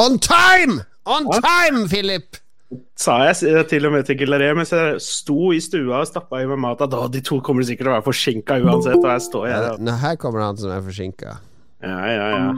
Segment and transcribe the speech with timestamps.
[0.00, 0.80] On time!
[1.04, 2.38] On time, Philip!
[2.96, 6.46] Sa jeg til og med til Gilleré, mens jeg sto i stua og stappa i
[6.48, 9.46] meg mat at de to kommer sikkert til å være forsinka uansett, og her står
[9.50, 9.66] jeg.
[9.66, 11.36] Ja, nå, her kommer han som er forsinka.
[11.84, 12.48] Ja, ja, ja.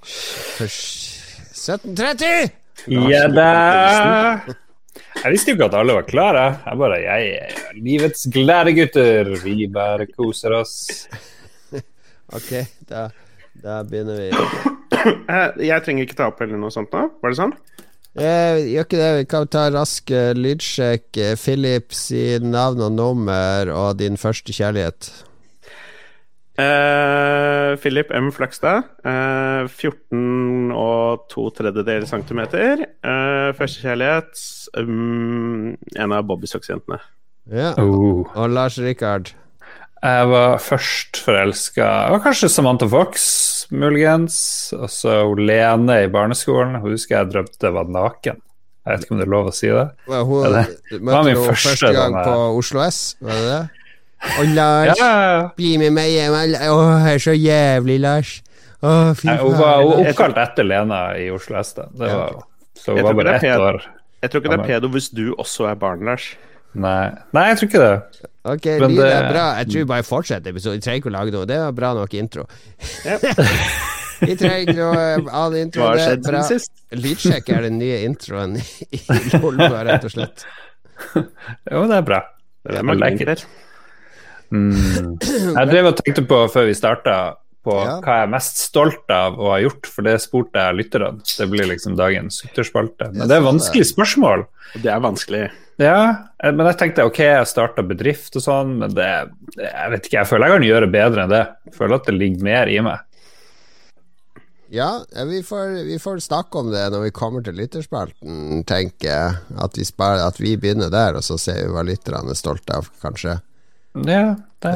[0.00, 2.56] For 17.30!
[2.94, 3.50] Ja da!
[5.20, 6.44] Jeg visste jo ikke at alle var klare.
[6.64, 9.34] Jeg bare Jeg er livets glade gutter.
[9.44, 10.76] Vi bare koser oss.
[12.30, 12.52] Ok,
[12.86, 13.08] da,
[13.58, 14.78] da begynner vi.
[15.06, 17.06] Eh, Jeg trenger ikke ta opp eller noe sånt nå?
[17.22, 17.54] Var det sånn?
[18.18, 19.10] Eh, gjør ikke det.
[19.20, 21.20] Vi kan ta rask eh, lydsjekk.
[21.38, 25.12] Philip sin navn og nummer og din første kjærlighet.
[26.60, 28.30] Eh, Philip M.
[28.34, 28.82] Flakstad.
[29.06, 32.82] Eh, 14 og to tredjedeler centimeter.
[32.82, 34.42] Eh, Førstekjærlighet
[34.82, 36.98] um, En av Bobbysocks-jentene.
[37.50, 37.72] Ja.
[37.80, 38.26] Oh.
[38.34, 39.32] Og Lars Rikard.
[40.00, 44.36] Jeg var først forelska Det var kanskje Samantha Fox, muligens.
[44.78, 46.78] Og så Lene i barneskolen.
[46.80, 48.40] Hun husker jeg drømte var naken.
[48.86, 49.84] Jeg vet ikke om det er lov å si det.
[50.08, 53.50] Well, hun det, du var min første første gang denne- på Oslo S, var det
[53.50, 53.60] det?
[54.40, 55.12] Og Lars, Ja,
[55.56, 56.32] bli med meg hjem.
[56.32, 58.32] Å, jeg er så jævlig, Lars.
[58.80, 59.60] Å, fy Nei, hun faen.
[59.60, 61.74] var hun var oppkalt etter Lena i Oslo S.
[61.76, 61.86] da.
[61.92, 62.40] Det var,
[62.80, 63.82] så hun var bare det ett år.
[64.24, 66.30] Jeg tror ikke det er pedo hvis du også er barn, Lars.
[66.74, 67.10] Nei.
[67.34, 68.26] Nei, jeg tror ikke det.
[68.50, 69.44] Ok, Men lyd er bra.
[69.60, 70.78] Jeg tror bare fortsetter episoden.
[70.78, 71.48] Vi trenger ikke å lage noe.
[71.50, 72.44] Det var bra nok intro.
[73.04, 73.18] Ja.
[74.28, 75.82] vi trenger ikke noe annen intro.
[75.82, 76.42] Hva har er skjedd bra.
[76.46, 76.72] siden sist?
[76.94, 79.02] Lydsjekk er den nye introen i
[79.40, 80.46] Lolbua, rett og slett.
[81.72, 82.18] Jo, det er bra.
[82.68, 83.38] Det er I mange like
[84.50, 84.74] Mm.
[85.22, 88.00] Jeg drev og tenkte på før vi starta på Ja.
[88.02, 91.20] hva jeg er mest stolt av å ha gjort, for det spurte jeg lytterne.
[91.38, 93.12] Det blir liksom dagens ytterspalte.
[93.14, 94.46] Men det er vanskelig spørsmål.
[94.82, 95.44] Det er vanskelig.
[95.80, 96.00] Ja,
[96.42, 99.06] eh, men jeg tenkte ok, jeg starta bedrift og sånn, men det,
[99.56, 101.44] Jeg vet ikke, jeg føler jeg kan gjøre bedre enn det.
[101.70, 103.06] Jeg føler at det ligger mer i meg.
[104.70, 109.08] Ja, ja, vi får, vi får snakke om det når vi kommer til lytterspalten, tenker
[109.08, 109.40] jeg.
[109.58, 112.76] At vi, spar, at vi begynner der, og så ser vi hva lytterne er stolte
[112.78, 113.40] av, kanskje.
[114.06, 114.74] Ja, det,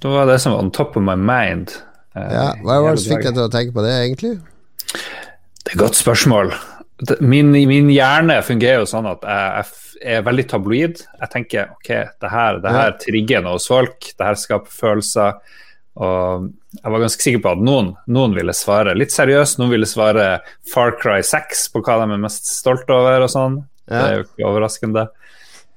[0.00, 1.74] det var det som var on top of my mind.
[2.16, 4.32] eh, Ja, Hva var det som fikk deg til å tenke på det, egentlig?
[4.88, 6.54] Det er et godt spørsmål.
[7.22, 9.68] Min, min hjerne fungerer jo sånn at jeg,
[10.02, 11.02] jeg er veldig tabloid.
[11.20, 11.90] Jeg tenker ok,
[12.24, 15.36] det her, det her trigger noe hos folk, det her skaper følelser.
[15.98, 16.48] Og
[16.78, 20.26] jeg var ganske sikker på at noen, noen ville svare litt seriøst, noen ville svare
[20.72, 23.60] Far Cry 6 på hva de er mest stolt over og sånn.
[23.88, 25.06] Det er jo ikke overraskende.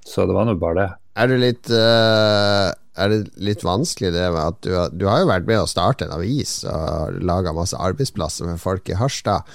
[0.05, 0.89] Så det var nå bare det.
[1.21, 2.71] Er litt uh,
[3.01, 5.67] Er det litt vanskelig det med at du, har- du har jo vært med å
[5.69, 9.45] starte en avis og laga masse arbeidsplasser med folk i Harstad,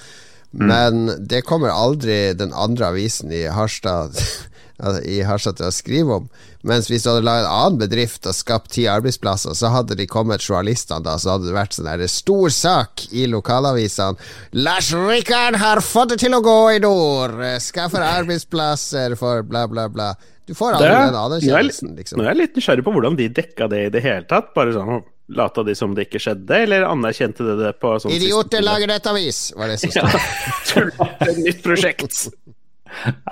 [0.57, 4.17] men det kommer aldri den andre avisen i Harstad
[5.05, 6.25] i Harstad til å skrive om.
[6.67, 10.05] Mens hvis du hadde laget en annen bedrift og skapt ti arbeidsplasser, så hadde de
[10.09, 14.17] kommet journalistene da, så hadde det vært sånn der stor sak i lokalavisene.
[14.57, 17.37] Lars Rikard har fått det til å gå i nord!
[17.63, 20.11] Skaffer arbeidsplasser for bla, bla, bla.
[20.47, 22.17] Du får aldri Det- den er, anerkjennelsen, liksom.
[22.19, 24.53] nå er jeg litt nysgjerrig på hvordan de dekka det i det hele tatt.
[24.55, 28.63] Bare sånn Lata de som det ikke skjedde, eller anerkjente de det på sånn Idioter
[28.63, 30.21] lager nettavis, var det som sto.
[30.69, 32.15] Tulla, et nytt prosjekt.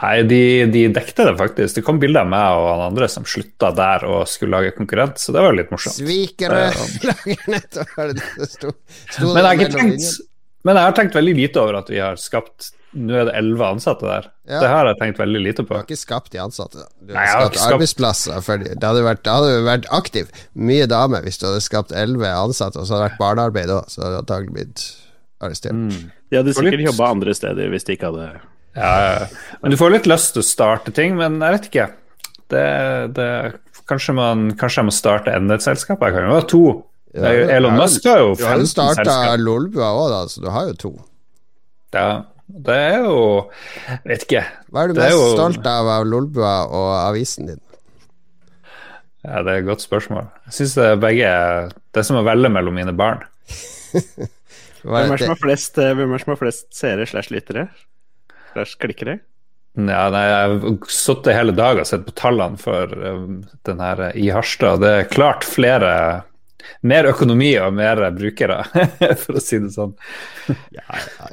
[0.01, 0.41] Nei, de,
[0.71, 1.77] de dekte det faktisk.
[1.77, 5.21] Det kom bilder av meg og han andre som slutta der og skulle lage konkurrent,
[5.21, 5.95] så det var litt morsomt.
[5.97, 6.67] Svikere
[7.07, 8.75] lager nettopp, var det det sto?
[9.07, 10.09] Sto Men jeg, har ikke tenkt?
[10.65, 13.65] Men jeg har tenkt veldig lite over at vi har skapt Nå er det elleve
[13.75, 14.27] ansatte der.
[14.47, 14.61] Ja.
[14.63, 15.73] Det har jeg tenkt veldig lite på.
[15.73, 16.85] Du har ikke skapt de ansatte.
[17.03, 18.37] Du har Nei, har skapt skapt- arbeidsplasser.
[18.45, 20.29] For det hadde vært, hadde du vært aktiv.
[20.55, 23.91] Mye dame hvis du hadde skapt elleve ansatte, og så hadde det vært barnearbeid òg,
[23.91, 24.85] så hadde du antagelig blitt
[25.43, 25.75] arrestert.
[25.75, 26.07] Mm.
[26.31, 28.29] De hadde sikkert jobba andre steder hvis de ikke hadde
[28.75, 29.27] ja.
[29.61, 31.85] men du får litt lyst til å starte ting, men jeg vet ikke.
[32.51, 32.65] Det,
[33.15, 33.29] det,
[33.89, 36.03] kanskje, man, kanskje jeg må starte enda et selskap?
[36.03, 36.65] Jeg kan jo ha to.
[37.15, 39.17] Ja, Elon Musk har jo Du har jo 15 starta.
[39.39, 40.93] Lolbua òg, da, så du har jo to.
[41.95, 42.07] Ja,
[42.67, 43.19] det er jo
[44.03, 44.41] vet ikke.
[44.69, 47.61] Hva er du Det er mest jo- stolt av av Lolbua og avisen din?
[49.25, 50.27] Ja, det er et godt spørsmål.
[50.49, 51.29] Jeg syns det er begge
[51.71, 53.23] Det er som å velge mellom mine barn.
[54.85, 57.63] Hvem er som har flest, eh, hvem er som har flest seere slash lyttere?
[58.53, 59.15] Slash klikkere?
[59.75, 64.03] Ja, nei, jeg har sittet hele dagen og sett på tallene for um, den her
[64.13, 64.83] i Harstad.
[64.85, 65.89] Det er klart flere
[66.85, 68.61] Mer økonomi og mer brukere,
[69.21, 69.93] for å si det sånn.
[70.73, 70.85] ja,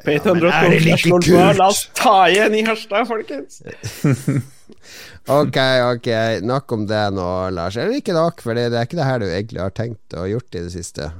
[0.03, 1.29] er det like kult?
[1.57, 3.63] La oss ta igjen i Harstad, folkens!
[5.31, 5.55] Ok,
[5.95, 6.07] ok,
[6.43, 7.77] nok om det nå, Lars.
[7.79, 10.25] Eller ikke nok, for det, det er ikke det her du egentlig har tenkt å
[10.27, 11.13] gjort i det siste.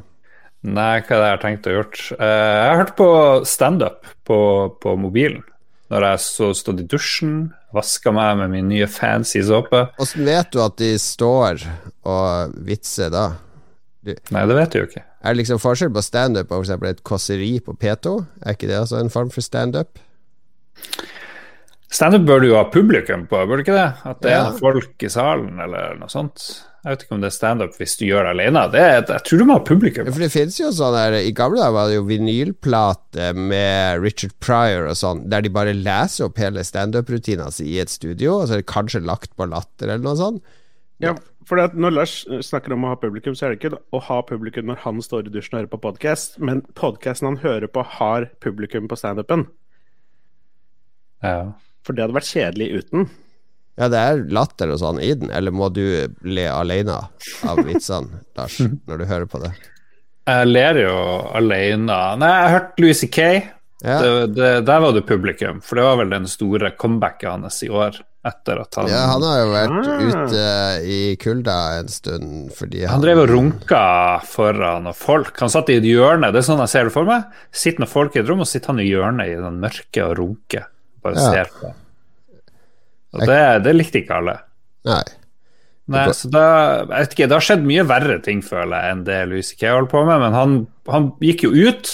[0.63, 2.01] Nei, hva er det jeg har tenkt å gjort?
[2.17, 3.07] Eh, jeg har hørt på
[3.47, 4.37] standup på,
[4.83, 5.43] på mobilen.
[5.91, 7.33] Når jeg så stått i dusjen,
[7.75, 9.85] vaska meg med min nye fancy såpe.
[10.01, 11.63] Åssen vet du at de står
[12.09, 13.27] og vitser da?
[14.03, 15.03] Nei, det vet jeg jo ikke.
[15.23, 18.17] Er det liksom forskjell på standup og for eksempel et kåseri på P2?
[18.43, 19.99] Er ikke det altså en form for standup?
[21.93, 23.89] Standup bør du jo ha publikum på, bør du ikke det?
[24.09, 24.47] At det Ja.
[24.49, 26.63] er folk i salen, eller noe sånt.
[26.83, 28.63] Jeg vet ikke om det er standup hvis du gjør det alene.
[28.73, 30.05] Det er, jeg tror du må ha publikum.
[30.05, 34.01] Ja, For det finnes jo sånn der I gamle dager var det jo vinylplate med
[34.03, 38.41] Richard Pryor og sånn, der de bare leser opp hele standup-rutina si i et studio,
[38.41, 40.43] og så er det kanskje lagt på latter eller noe sånt.
[40.99, 41.13] Ja,
[41.49, 42.13] for at når Lars
[42.45, 45.27] snakker om å ha publikum, så er det ikke å ha publikum når han står
[45.27, 49.47] i dusjen og hører på podkast, men podkasten han hører på, har publikum på standupen.
[51.23, 51.53] Ja.
[51.83, 53.09] For det hadde vært kjedelig uten.
[53.79, 55.83] Ja, det er latter og sånn i den, eller må du
[56.21, 56.99] le alene
[57.49, 59.53] av vitsene, Lars, når du hører på det?
[60.29, 60.95] Jeg ler jo
[61.35, 61.97] alene.
[62.21, 63.23] Nei, jeg har hørt Louis C.K.
[63.83, 63.97] Ja.
[63.99, 67.71] Det, det, der var det publikum, for det var vel den store comebacket hans i
[67.73, 67.97] år.
[68.23, 70.03] Etter at han Ja, han har jo vært Ah.
[70.07, 70.43] ute
[70.87, 73.81] i kulda en stund fordi Han drev og runka
[74.23, 75.37] foran folk.
[75.43, 76.31] Han satt i et hjørne.
[76.31, 77.25] Det er sånn jeg ser det for meg.
[77.51, 80.15] Sitter noen folk i et rom, og sitter han i hjørnet i den mørke og
[80.21, 80.65] runker.
[81.03, 81.31] Bare Ja.
[81.33, 81.73] ser på.
[83.13, 84.37] Og det, det likte ikke alle.
[84.87, 85.03] Nei.
[85.91, 86.43] Nei, så da,
[86.79, 89.67] jeg vet ikke, Det har skjedd mye verre ting, føler jeg, enn det Louis C.K.
[89.67, 90.19] holdt på med.
[90.23, 90.53] Men han,
[90.87, 91.91] han gikk jo ut,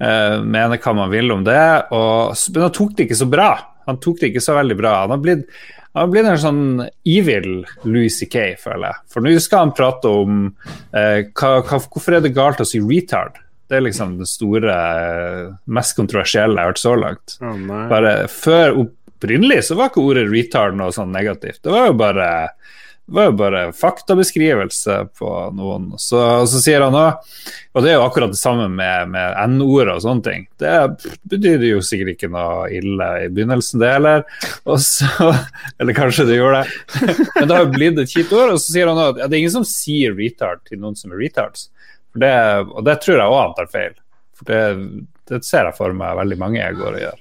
[0.00, 1.60] uh, mener hva man vil om det,
[1.92, 3.50] og, men han tok det ikke så bra.
[3.90, 4.94] Han tok det ikke så veldig bra.
[5.02, 5.44] Han har blitt,
[5.90, 6.64] han har blitt en sånn
[7.08, 7.48] evil
[7.82, 9.02] Louis C.K., føler jeg.
[9.10, 10.42] For nå skal han prate om
[10.94, 13.40] eh, hva, hvorfor er det galt å si retard.
[13.70, 17.36] Det er liksom det store, eh, mest kontroversielle jeg har hørt så langt.
[17.42, 17.58] Oh.
[17.90, 21.62] Bare før opprinnelig så var ikke ordet retard noe sånn negativt.
[21.66, 22.30] Det var jo bare,
[23.10, 25.88] det var jo bare faktabeskrivelse på noen.
[25.98, 27.24] Så, så sier han òg,
[27.74, 30.44] og det er jo akkurat det samme med, med N-ord og sånne ting.
[30.62, 30.74] Det
[31.32, 34.22] betyr jo sikkert ikke noe ille i begynnelsen, det heller.
[35.82, 36.76] Eller kanskje det gjorde det.
[37.40, 38.54] Men det har jo blitt et kjipt ord.
[38.54, 40.94] Og så sier han òg at ja, det er ingen som sier retard til noen
[41.00, 41.66] som er retards.
[42.14, 42.30] Det,
[42.70, 43.98] og det tror jeg òg han tar feil.
[44.38, 44.62] For det,
[45.34, 47.18] det ser jeg for meg veldig mange jeg går og gjør.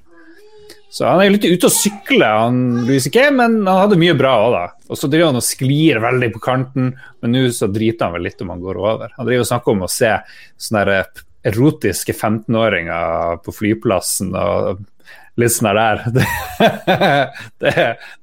[0.90, 4.34] Så han er litt ute og sykler, han Louis C.K., men han hadde mye bra
[4.42, 4.64] òg, da.
[4.90, 6.92] Og så driver han og sklir veldig på kanten,
[7.22, 9.14] men nå så driter han vel litt om han går over.
[9.20, 10.16] Han driver og snakker om å se
[10.58, 14.82] sånne der erotiske 15-åringer på flyplassen og
[15.40, 16.06] litt sånn der.
[16.18, 16.28] Det,
[17.64, 17.74] det,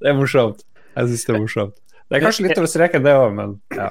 [0.03, 0.67] det er morsomt.
[0.97, 1.83] Jeg syns det er morsomt.
[2.07, 3.89] Det er kanskje litt over streken, det òg, men ja.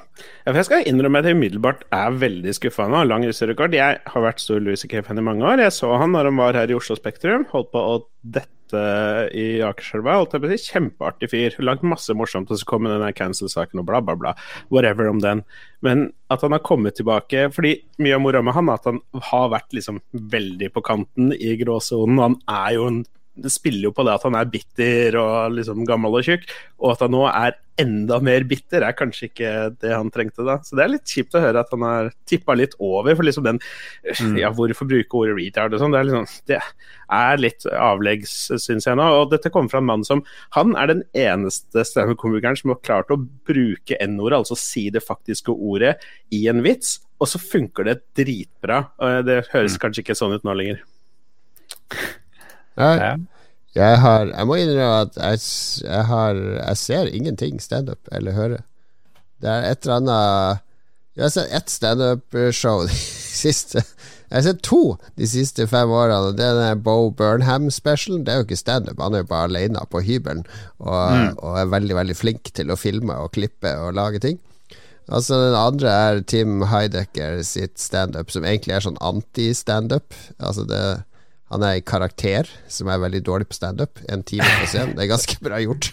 [0.48, 2.88] Jeg skal innrømme at jeg umiddelbart er veldig skuffa.
[2.88, 3.04] nå.
[3.10, 3.75] lang russerekord.
[3.75, 5.63] Jeg har vært stor Louis C.K.-fan i mange år.
[5.66, 7.44] Jeg så han når han var her i Oslo Spektrum.
[7.51, 10.15] Holdt på å dette i Akerselva.
[10.23, 10.71] Jeg på å si.
[10.71, 11.57] Kjempeartig fyr.
[11.65, 14.33] Lagd masse morsomt, og så kom den cancel-saken og bla, bla, bla.
[14.73, 15.44] Whatever om den.
[15.85, 19.01] Men at han har kommet tilbake Fordi mye av moroa med han er at han
[19.27, 20.00] har vært liksom
[20.33, 22.23] veldig på kanten i gråsonen.
[22.23, 23.03] Han er jo en
[23.35, 26.47] det spiller jo på det at han er bitter og liksom gammel og tjukk,
[26.79, 29.49] og at han nå er enda mer bitter, er kanskje ikke
[29.81, 30.57] det han trengte da.
[30.63, 33.43] Så det er litt kjipt å høre at han har tippa litt over, for liksom
[33.47, 33.59] den
[34.39, 35.91] Ja, hvorfor bruke ordet retard og sånn?
[35.91, 39.09] Det liksom Det er litt avleggs, syns jeg nå.
[39.19, 40.23] Og dette kommer fra en mann som
[40.55, 45.51] Han er den eneste standup-komikeren som har klart å bruke n-ordet, altså si det faktiske
[45.51, 45.97] ordet,
[46.31, 48.85] i en vits, og så funker det dritbra.
[49.03, 50.85] Og Det høres kanskje ikke sånn ut nå lenger.
[52.75, 53.16] Ja.
[53.75, 55.39] Jeg har Jeg må innrømme at jeg,
[55.83, 58.63] jeg har Jeg ser ingenting standup eller hører.
[59.42, 60.62] Det er et eller annet
[61.16, 62.95] Jeg har sett ett standup-show de
[63.45, 66.33] siste Jeg har sett to de siste fem årene.
[66.36, 68.24] Det er den Bo Burnham-specialen.
[68.25, 70.41] Det er jo ikke standup, han er jo bare alene på hybelen
[70.79, 74.39] og, og er veldig, veldig flink til å filme og klippe og lage ting.
[75.05, 80.15] Altså Den andre er Tim Heidecker sitt standup, som egentlig er sånn anti-standup.
[80.39, 80.82] Altså det
[81.53, 83.99] han er i karakter, som er veldig dårlig på standup.
[84.09, 84.95] En time på scenen.
[84.97, 85.91] Det er ganske bra gjort.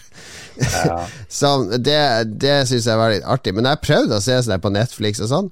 [0.57, 1.03] Ja.
[1.39, 1.99] så det,
[2.41, 3.53] det syns jeg var litt artig.
[3.53, 5.51] Men jeg har prøvd å se sånn på Netflix og sånn.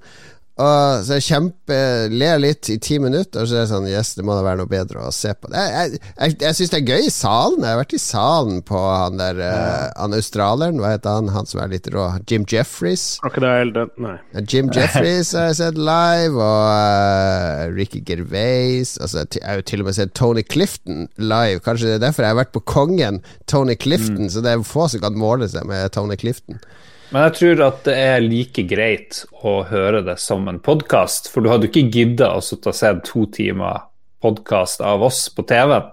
[0.60, 1.75] Og så jeg kjempe
[2.12, 4.60] ler litt i ti minutter, og så er det sånn Yes, det må da være
[4.60, 5.48] noe bedre å se på.
[5.55, 7.63] Jeg, jeg, jeg, jeg syns det er gøy i salen.
[7.63, 11.31] Jeg har vært i salen på han der eh, Han australieren, hva heter han?
[11.34, 12.03] Han som er litt rå?
[12.29, 13.05] Jim Jeffries.
[13.24, 14.17] Crocodile Dun- Nei.
[14.43, 19.86] Jim Jeffries har jeg sett live, og uh, Ricky Gervais altså, Jeg har jo til
[19.86, 21.63] og med sett Tony Clifton live.
[21.65, 24.86] Kanskje det er derfor jeg har vært på kongen Tony Clifton, så det er få
[24.91, 26.60] som kan måle seg med Tony Clifton.
[27.12, 31.44] Men jeg tror at det er like greit å høre det som en podkast, for
[31.44, 33.82] du hadde jo ikke gidda å sitte og se to timer
[34.24, 35.89] podkast av oss på TV-en.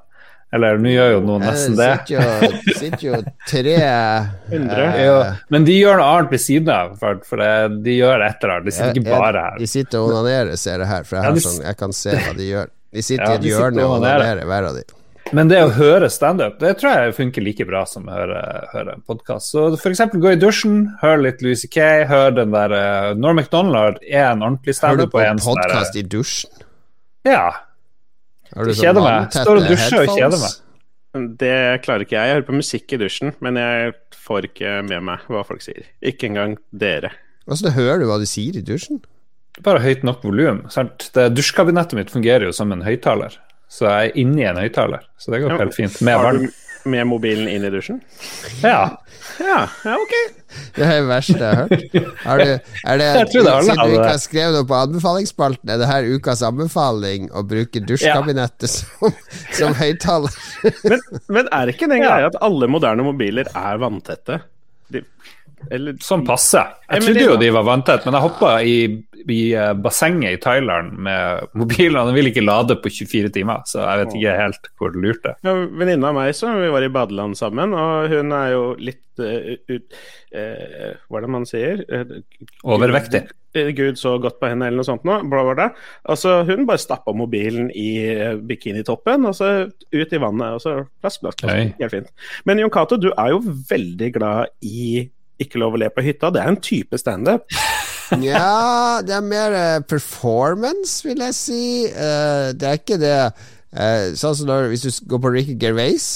[0.54, 1.88] Eller nå gjør jo noen nesten det.
[2.06, 3.18] sitter jo, sitter jo
[3.50, 3.74] tre
[4.54, 4.86] Hundre.
[4.96, 7.50] eh, men de gjør noe annet ved siden av, for, for det,
[7.84, 8.68] de gjør et eller annet.
[8.70, 9.58] De sitter ikke bare her.
[9.60, 12.14] De sitter og onanerer, ser jeg her, for jeg, Ja, de sånn, jeg kan se
[12.16, 12.72] hva de gjør.
[12.96, 14.24] De sitter Ja, i et hjørne og onanerer.
[14.24, 14.86] onanerer, hver av de.
[15.36, 18.38] Men det å høre standup, det tror jeg funker like bra som å høre,
[18.72, 19.50] høre en podkast.
[19.52, 20.00] Så f.eks.
[20.16, 24.44] gå i dusjen, hør litt Louis C.K., hør den der uh, Norm MacDonald er en
[24.46, 25.12] ordentlig Hører du standup.
[25.12, 26.64] på en sånn podkast i dusjen?
[27.28, 27.44] Ja.
[28.54, 29.28] Har du Jeg sånn kjeder meg.
[29.36, 30.56] Står og dusjer og kjeder meg.
[31.42, 31.54] Det
[31.84, 32.30] klarer ikke jeg.
[32.30, 33.94] Jeg hører på musikk i dusjen, men jeg
[34.28, 35.84] får ikke med meg hva folk sier.
[36.04, 37.12] Ikke engang dere.
[37.48, 39.02] Altså, hører du hva de sier i dusjen?
[39.64, 40.64] Bare høyt nok volum.
[40.68, 43.34] Dusjkabinettet mitt fungerer jo som en høyttaler,
[43.68, 45.04] så jeg er inni en høyttaler.
[45.20, 45.58] Så det går Ja.
[45.64, 46.00] helt fint.
[46.02, 46.48] Med Har du
[46.88, 47.98] med mobilen inn i dusjen?
[48.62, 48.96] Ja.
[49.38, 50.14] Ja, ja ok.
[50.74, 51.96] Det er det verste jeg har hørt.
[52.24, 55.70] Har du, er det, Jeg trodde alle siden du ikke har skrevet noe på anbefalingsspalten,
[55.74, 59.12] er det her ukas anbefaling å bruke dusjkabinettet som,
[59.58, 60.38] som høyttaler?
[60.88, 64.40] Men, men er ikke den greia at alle moderne mobiler er vanntette?
[64.88, 65.02] De,
[65.70, 66.62] eller Sånn passe.
[66.88, 68.76] Jeg trodde jo de var vanntett, men jeg hoppa i,
[69.28, 73.64] i eh, bassenget i Thailand med mobilen, og den vil ikke lade på 24 timer,
[73.68, 75.34] så jeg vet ikke helt hvor det lurte.
[75.46, 79.04] Ja, Venninna av meg så vi var i badeland sammen, og hun er jo litt
[79.20, 79.98] uh, ut,
[80.32, 81.84] uh, Hva er det man sier?
[81.90, 82.16] Uh,
[82.76, 83.26] Overvektig.
[83.74, 85.18] Gud så godt på henne, eller noe sånt nå.
[85.26, 85.68] Bla, bla, bla.
[86.12, 87.90] Altså, hun bare stappa mobilen i
[88.46, 91.76] bikinitoppen, og så ut i vannet, og så plask, plask, plask.
[91.80, 92.12] Helt fint.
[92.46, 95.08] Men Jon Cato, du er jo veldig glad i
[95.42, 96.32] Ikke lov å le på hytta.
[96.34, 97.46] Det er en type standup.
[98.16, 101.62] Nja, det er mer eh, performance, vil jeg si.
[101.86, 106.10] Eh, det er ikke det eh, Sånn som når, hvis du går på Ricky Gervais,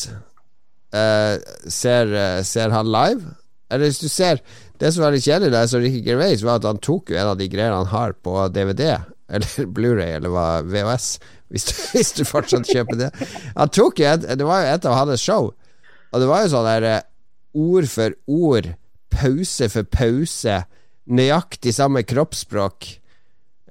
[0.92, 2.10] ser,
[2.44, 3.30] ser han live
[3.72, 4.42] Eller hvis du ser
[4.76, 7.16] Det som var litt kjedelig da jeg så Ricky Gervais, var at han tok jo
[7.16, 8.98] en av de greiene han har på DVD,
[9.32, 11.06] eller Blu-ray, eller hva, VHS,
[11.48, 13.08] hvis du, hvis du fortsatt kjøper det.
[13.56, 15.48] Han tok jo et, Det var jo et av hans show,
[16.12, 16.88] og det var jo sånn der
[17.56, 18.68] ord for ord,
[19.12, 20.62] pause for pause,
[21.12, 22.88] nøyaktig samme kroppsspråk.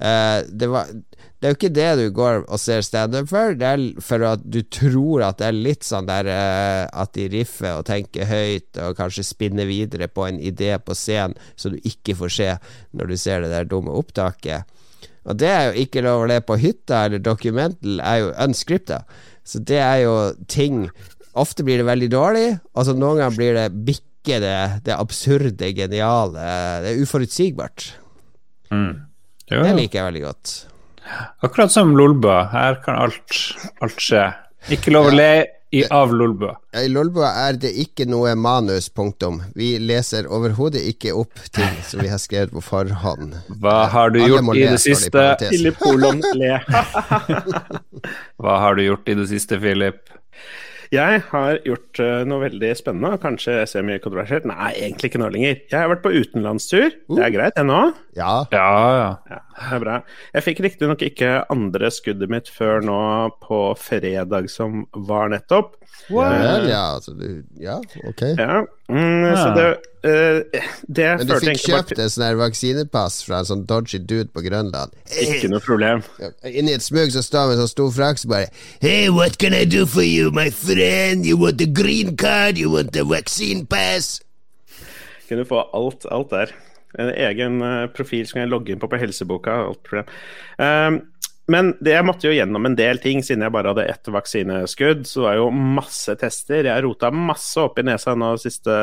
[0.01, 3.53] Eh, det, var, det er jo ikke det du går og ser standup for.
[3.57, 7.27] Det er for at du tror at det er litt sånn der eh, at de
[7.33, 11.77] riffer og tenker høyt og kanskje spinner videre på en idé på scenen så du
[11.86, 12.51] ikke får se
[12.98, 14.65] når du ser det der dumme opptaket.
[15.29, 19.03] Og det er jo ikke lov å le på hytta, eller Documental er jo unscripta.
[19.45, 20.15] Så det er jo
[20.50, 20.88] ting
[21.31, 23.67] Ofte blir det veldig dårlig, og så noen ganger blir det
[24.21, 26.37] bikke det, det absurde, geniale.
[26.83, 27.93] Det er uforutsigbart.
[28.71, 29.01] Mm.
[29.51, 30.53] Jo, Det liker jeg veldig godt.
[31.43, 32.49] akkurat som Lolbua.
[32.51, 33.39] Her kan alt,
[33.81, 34.27] alt skje.
[34.71, 36.51] Ikke lov å le i, av Lolbø.
[36.77, 39.41] I Lolbua er det ikke noe manus, punktum.
[39.55, 43.33] Vi leser overhodet ikke opp ting som vi har skrevet på forhånd.
[43.59, 45.25] Hva har du Alle gjort i le, det i siste?
[45.49, 46.59] Filip Philip le.
[48.37, 50.03] Hva har du gjort i det siste, Philip?
[50.91, 54.43] Jeg har gjort eh, noe veldig spennende, kanskje semi-kontroversielt.
[54.50, 55.62] Nei, egentlig ikke nå lenger.
[55.71, 56.89] Jeg har vært på utenlandstur.
[57.07, 57.77] Det er greit, det nå.
[58.17, 58.65] Ja, Ja,
[59.00, 59.12] ja.
[59.31, 59.95] Ja, det er bra.
[60.36, 62.98] Jeg fikk riktignok ikke andre skuddet mitt før nå
[63.45, 65.77] på fredag som var nettopp.
[66.12, 66.83] ja ja.
[66.98, 67.15] Altså,
[67.62, 67.77] ja,
[68.12, 68.25] ok.
[68.36, 68.60] Ja,
[68.91, 69.55] mm, så Ja.
[69.55, 69.69] det,
[70.08, 74.43] eh, det Men du fikk kjøpt en sånn vaksinepass fra en sånn dodgy dude på
[74.46, 74.96] Grønland.
[75.22, 76.03] Ikke noe problem.
[76.48, 78.50] Inni et smug så står han med en sånn stor frakk som bare
[78.81, 81.25] Hey, what can I do for you, my friend?
[81.25, 82.58] You want the green card?
[82.58, 84.20] You want the vaccine pass?
[85.29, 86.51] Kunne få alt, alt der.
[87.00, 89.62] En egen eh, profil som jeg logge inn på på helseboka.
[89.70, 90.10] Alt problem.
[90.60, 91.01] Um,
[91.50, 95.03] men det, jeg måtte jo gjennom en del ting, siden jeg bare hadde ett vaksineskudd.
[95.10, 96.69] Så det var jo masse tester.
[96.69, 98.75] Jeg rota masse opp i nesa nå siste,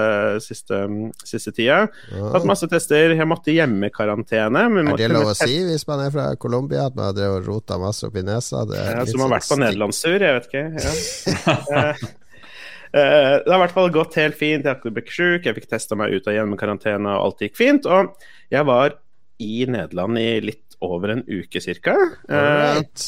[0.44, 0.82] siste,
[1.22, 1.80] siste tida.
[2.10, 3.14] Tatt masse tester.
[3.16, 4.66] Jeg måtte i hjemmekarantene.
[4.74, 7.44] men Er det lov å si hvis man er fra Colombia at man har drevet
[7.44, 8.66] og rota masse opp i nesa?
[8.68, 10.66] Det er Ja, som har sånn vært på nederlandstur, jeg vet ikke.
[10.78, 11.92] Ja.
[12.88, 14.62] Eh, eh, det har i hvert fall gått helt fint.
[14.64, 17.58] Jeg har ikke blitt sjuk, jeg fikk testa meg ut av hjemmekarantene, og alt gikk
[17.60, 17.84] fint.
[17.84, 18.14] Og
[18.48, 18.94] jeg var
[19.44, 21.96] i Nederland i litt over en uke ca.
[22.28, 23.06] Alright.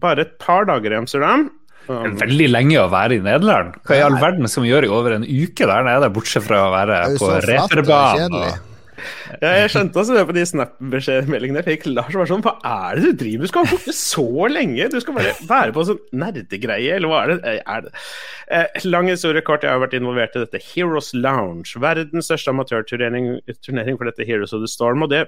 [0.00, 1.48] bare et par dager i Amsterdam.
[1.86, 3.76] Det er Um, veldig lenge å være i Nederland.
[3.86, 6.64] Hva i all verden skal vi gjøre i over en uke der nede, bortsett fra
[6.64, 8.56] å være på reperbanen?
[9.42, 11.86] ja, jeg skjønte også det på de Snap-meldingene jeg fikk.
[11.94, 13.46] Lars var sånn Hva er det du driver med?
[13.46, 14.88] Du skal være borte så lenge!
[14.92, 17.54] Du skal bare være på en sånn nerdegreie, eller hva er det?
[17.66, 17.92] Er det?
[18.56, 21.74] Eh, lang historie kort, jeg har vært involvert i dette Heroes Lounge.
[21.82, 23.30] Verdens største amatørturnering
[23.66, 25.24] turnering for dette Heroes of the Storm, og det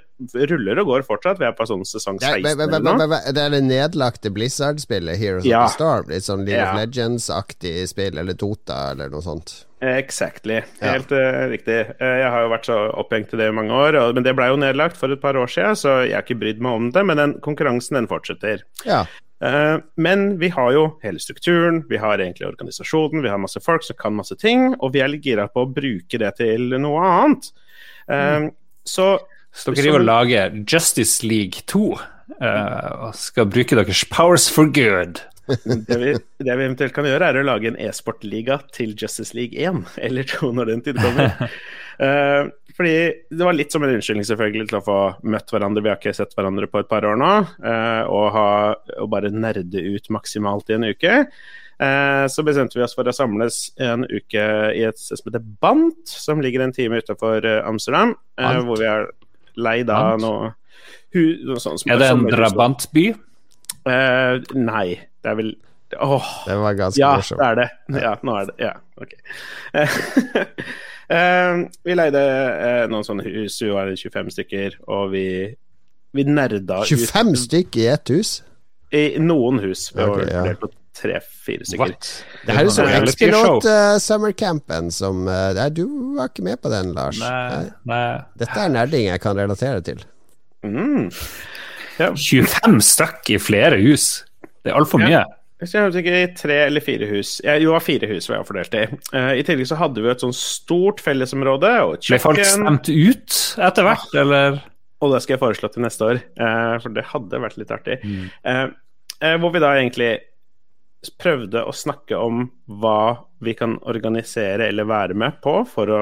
[0.51, 1.39] ruller og går fortsatt.
[1.43, 3.33] Vi er på sånn sesong Det er, 16 men- men- eller noe.
[3.35, 5.65] det er det nedlagte Blizzard-spillet, Heroes Ja.
[5.65, 6.09] of the Storm.
[6.09, 6.73] Litt sånn League Ja.
[6.73, 9.65] of Legends-aktig spill, eller Dota, eller noe sånt.
[9.81, 10.63] Exactly.
[10.81, 10.93] Ja.
[10.97, 11.79] Helt eh, riktig.
[12.01, 14.35] Uh, jeg har jo vært så opphengt i det i mange år, og, men det
[14.39, 16.91] ble jo nedlagt for et par år siden, så jeg har ikke brydd meg om
[16.95, 17.05] det.
[17.07, 18.65] Men den konkurransen den fortsetter.
[18.89, 19.05] Ja.
[19.39, 23.87] Uh, men vi har jo hele strukturen, vi har egentlig organisasjonen, vi har masse folk
[23.87, 27.07] som kan masse ting, og vi er litt gira på å bruke det til noe
[27.07, 27.51] annet.
[28.09, 28.49] Mm.
[28.89, 29.19] Så
[29.53, 31.83] Så dere driver og lager Justice League 2
[32.41, 35.21] eh, og skal bruke deres powers for good.
[35.89, 36.15] det, vi,
[36.45, 40.29] det vi eventuelt kan gjøre, er å lage en e-sportliga til Justice League 1 eller
[40.29, 41.53] 2 når den tid kommer.
[42.03, 42.97] uh, fordi
[43.31, 45.85] det var litt som en unnskyldning selvfølgelig til å få møtt hverandre.
[45.85, 47.33] Vi har ikke sett hverandre på et par år nå.
[47.65, 48.51] Uh, og, ha,
[48.99, 51.23] og bare nerde ut maksimalt i en uke.
[51.79, 55.47] Uh, så bestemte vi oss for å samles en uke i et sted som heter
[55.63, 58.17] Bant, som ligger en time utenfor Amsterdam.
[58.37, 59.09] hvor vi har
[59.59, 60.53] leid av noe,
[61.15, 63.09] noe sånt som Er det en drabantby?
[63.89, 65.57] Uh, nei, det er vel
[65.97, 67.41] Åh, Den var ganske ja, morsomt.
[67.41, 68.03] det er det.
[68.03, 68.57] Ja, nå er det.
[68.61, 69.15] Ja, ok.
[71.09, 75.25] uh, vi leide uh, noen sånne hus, vi var 25 stykker, og vi,
[76.13, 78.35] vi nerda 25 ut stykker i ett hus?
[78.93, 79.89] I noen hus.
[79.95, 80.55] Vi Ok, var ja.
[80.61, 81.97] på tre-fire stykker.
[81.97, 82.13] What?
[82.45, 83.09] Det her er jo sånn er.
[83.09, 85.85] X-Pilot-summercampen som uh, du
[86.19, 87.21] var ikke med på den, Lars.
[87.25, 87.69] Nei.
[87.89, 88.05] nei.
[88.45, 90.05] Dette er nerding jeg kan relatere til.
[90.67, 91.09] Mm.
[91.99, 94.11] Ja, 25 stykk i flere hus.
[94.69, 95.25] Det er altfor mye.
[95.59, 97.33] Hvis jeg husker ikke, tre eller fire hus.
[97.43, 98.85] Jeg, jo, fire hus var jeg fordelt i.
[99.11, 103.39] Uh, I tillegg så hadde vi et sånn stort fellesområde og Ble folk stemt ut
[103.67, 104.61] etter hvert, eller?
[105.03, 107.99] Og det skal jeg foreslå til neste år, uh, for det hadde vært litt artig.
[108.07, 108.29] Mm.
[108.47, 110.13] Uh, hvor vi da egentlig
[111.19, 112.47] prøvde å snakke om
[112.79, 113.01] hva
[113.43, 116.01] vi kan organisere eller være med på for å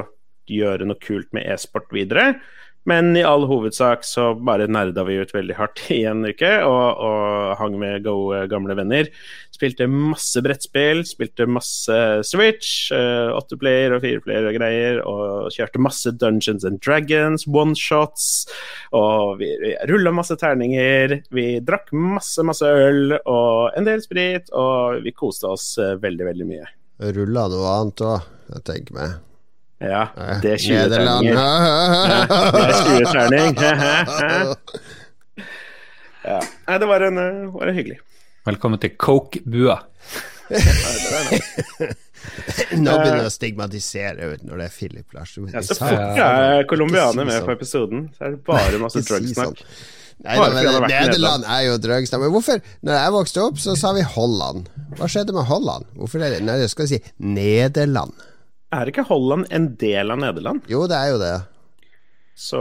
[0.53, 2.35] gjøre noe kult med e-sport videre.
[2.87, 7.03] Men i all hovedsak så bare nerda vi ut veldig hardt i en uke og,
[7.03, 9.11] og hang med gode, gamle venner.
[9.57, 11.97] Spilte masse brettspill, spilte masse
[12.29, 18.47] Switch, åtteplayer åtte player og fireplayer og greier, og kjørte masse Dungeons and Dragons, one-shots,
[18.97, 21.21] og vi, vi rulla masse terninger.
[21.35, 26.27] Vi drakk masse, masse øl og en del sprit, og vi koste oss eh, veldig,
[26.33, 26.67] veldig mye.
[27.17, 29.17] Rulla noe annet òg, jeg tenker meg.
[29.79, 31.27] Ja, Eh, det er 20 Nederland.
[31.27, 31.37] terninger.
[32.53, 33.51] Det er 20 terning.
[36.27, 36.41] Ja.
[36.67, 37.99] Nei, det var en, eh, var en hyggelig.
[38.47, 39.77] Velkommen til Coke-bua.
[42.77, 45.37] Nå begynner jeg å stigmatisere ut når det er Philip Lars.
[45.53, 47.57] Ja, så fort jeg er colombianer med på sånn.
[47.59, 49.61] episoden, så er det bare masse drugsnakk.
[49.63, 49.79] sånn.
[50.25, 50.49] Nei, da,
[50.81, 52.23] men Nederland er jo drugsnakk.
[52.25, 54.71] Men hvorfor, når jeg vokste opp, så sa vi Holland.
[54.97, 55.85] Hva skjedde med Holland?
[55.99, 58.13] Hvorfor er det Nei, jeg skal si Nederland.
[58.75, 60.65] Er ikke Holland en del av Nederland?
[60.71, 61.35] Jo, det er jo det.
[62.37, 62.61] Så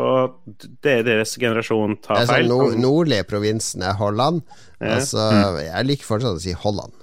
[0.85, 2.47] det er deres generasjon tar er feil?
[2.47, 4.45] nord nordlige provinsen er Holland.
[4.79, 4.95] Ja.
[4.99, 5.25] Altså,
[5.65, 6.93] jeg liker fortsatt å si Holland.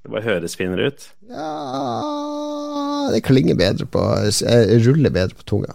[0.00, 1.04] Det bare høres finere ut.
[1.28, 1.50] Ja
[3.12, 4.00] Det klinger bedre på
[4.86, 5.74] ruller bedre på tunga.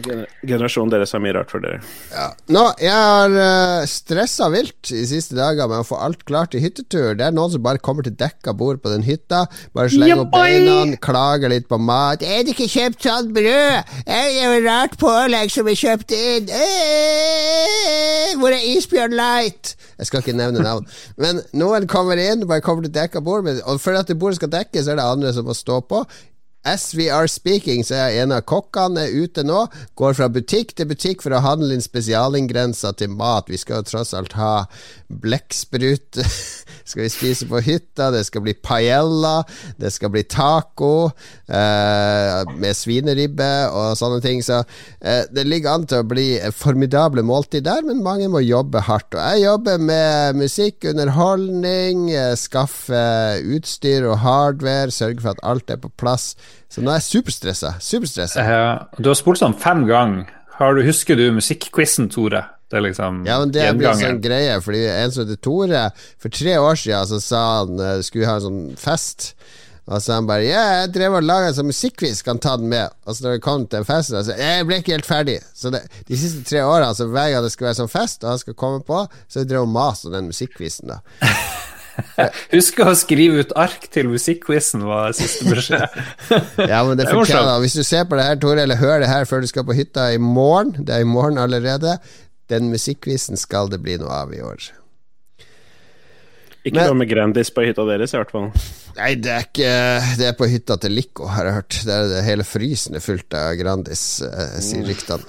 [0.00, 1.80] Generasjonen deres har mye rart for dere.
[2.12, 2.28] Ja.
[2.52, 6.64] Nå, jeg har uh, stressa vilt de siste dager med å få alt klart til
[6.64, 7.12] hyttetur.
[7.18, 9.44] Det er noen som bare kommer til dekka bord på den hytta.
[9.76, 12.22] Bare slenger opp beina, klager litt på mat.
[12.22, 16.50] 'Er det ikke kjøpt sånt brød?' 'Er det jo rart pålegg som er kjøpt inn?'
[16.62, 20.86] Eh, 'Hvor er Isbjørn Light?' Jeg skal ikke nevne navn.
[21.20, 24.50] Men noen kommer inn, bare kommer til dekka bord, og for at det bordet skal
[24.50, 26.02] dekkes, er det andre som må stå på.
[26.64, 29.64] As we are speaking, så er en av kokkene ute nå.
[29.98, 33.50] Går fra butikk til butikk for å handle inn spesialingredienser til mat.
[33.50, 34.68] Vi skal jo tross alt ha
[35.10, 36.20] blekksprut.
[36.92, 38.12] skal vi spise på hytta.
[38.14, 39.40] Det skal bli paella.
[39.74, 41.10] Det skal bli taco
[41.50, 44.44] eh, med svineribbe og sånne ting.
[44.46, 48.84] Så eh, det ligger an til å bli formidable måltid der, men mange må jobbe
[48.86, 49.18] hardt.
[49.18, 53.04] Og jeg jobber med musikk, underholdning, eh, skaffe
[53.42, 56.36] utstyr og hardware, sørge for at alt er på plass.
[56.72, 57.74] Så nå er jeg superstressa.
[57.82, 58.42] Superstressa.
[58.42, 60.30] Uh, du har spurt sånn fem ganger.
[60.58, 62.44] Har du, husker du musikkquizen, Tore?
[62.72, 65.82] Det er liksom Ja, men det blir en sånn greie, fordi en som heter Tore
[66.22, 69.34] For tre år siden så sa han uh, skulle vi ha en sånn fest.
[69.90, 72.70] Og så han bare Ja, jeg drev og laga en sånn musikkquiz, kan ta den
[72.72, 72.94] med.
[73.04, 75.38] Og så når det kom til en fest, så jeg jeg ble ikke helt ferdig.
[75.58, 78.32] Så det, de siste tre årene, så hver gang det skal være sånn fest, og
[78.32, 81.02] han skal komme på, så drev han og maste om den musikkquizen, da.
[82.56, 85.96] Husk å skrive ut ark til musikkquizen, var siste beskjed.
[86.72, 89.04] Ja, men det Det er fortjener Hvis du ser på det her, Tore, eller hører
[89.04, 91.98] det her før du skal på hytta i morgen, det er i morgen allerede,
[92.52, 94.70] den musikkquizen skal det bli noe av i år.
[96.62, 98.50] Ikke Men- noe med Grandis på hytta deres, i hvert fall.
[98.96, 99.70] Nei, det er ikke
[100.18, 101.78] Det er på hytta til Lico, har jeg hørt.
[101.88, 105.24] Der er det hele frysen er fullt av Grandis, eh, sier ryktene.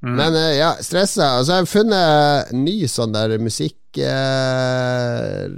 [0.00, 1.38] Men eh, ja, stressa.
[1.40, 5.48] Og så har jeg funnet ny sånn der musikk eh,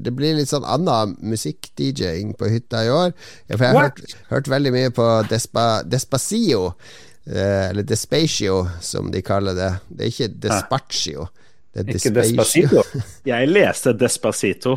[0.00, 3.12] Det blir litt sånn annen musikk-DJ-ing på hytta i år.
[3.50, 6.70] For jeg har hørt, hørt veldig mye på Despa, Despacio.
[7.28, 9.70] eh, eller Despacio, som de kaller det.
[9.90, 11.28] Det er ikke Despacio.
[11.70, 12.82] Det er Ikke Despacito.
[13.30, 14.72] Jeg leste Despacito.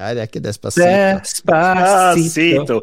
[0.00, 0.86] Nei, det er ikke Despacito.
[1.20, 2.76] Despacito.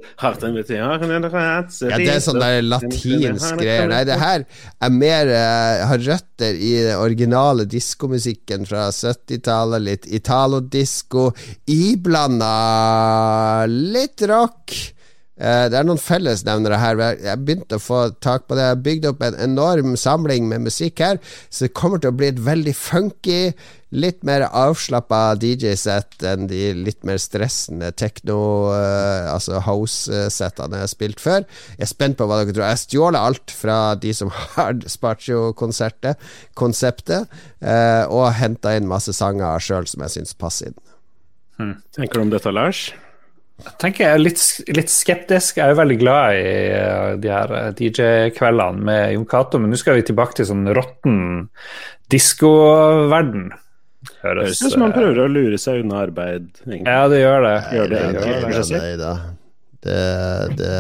[1.90, 3.88] Ja, det er sånn der latinsk greier.
[3.90, 4.46] Nei, det her
[4.86, 9.86] er mer uh, har røtter i den originale diskomusikken fra 70-tallet.
[9.88, 11.32] Litt italodisko,
[11.74, 12.54] iblanda
[13.72, 14.76] litt rock.
[15.38, 17.02] Eh, det er noen fellesnevnere her.
[17.22, 18.64] Jeg begynte å få tak på det.
[18.66, 21.18] Jeg har bygd opp en enorm samling med musikk her,
[21.50, 23.54] så det kommer til å bli et veldig funky,
[23.96, 30.92] litt mer avslappa DJ-sett enn de litt mer stressende tekno, uh, altså house-settene jeg har
[30.92, 31.46] spilt før.
[31.78, 32.68] Jeg er spent på hva dere tror.
[32.68, 36.20] Jeg stjåler alt fra de som har Spaccio-konseptet,
[37.64, 40.80] uh, og henta inn masse sanger sjøl som jeg syns passer inn.
[41.58, 41.76] Hmm.
[41.96, 42.90] Tenker du om dette, Lars?
[43.58, 44.42] Jeg tenker jeg er litt,
[44.78, 45.58] litt, skeptisk.
[45.58, 49.80] Jeg er jo veldig glad i uh, de her DJ-kveldene med Jon Cato, men nå
[49.82, 51.18] skal vi tilbake til sånn råtten
[52.14, 53.50] diskoverden.
[54.22, 56.52] Høres ut som han prøver å lure seg unna arbeid.
[56.68, 56.86] Egentlig.
[56.86, 57.56] Ja, det gjør det.
[57.74, 59.14] Gjør det, det, gjør det,
[59.88, 60.02] det, det,
[60.62, 60.74] det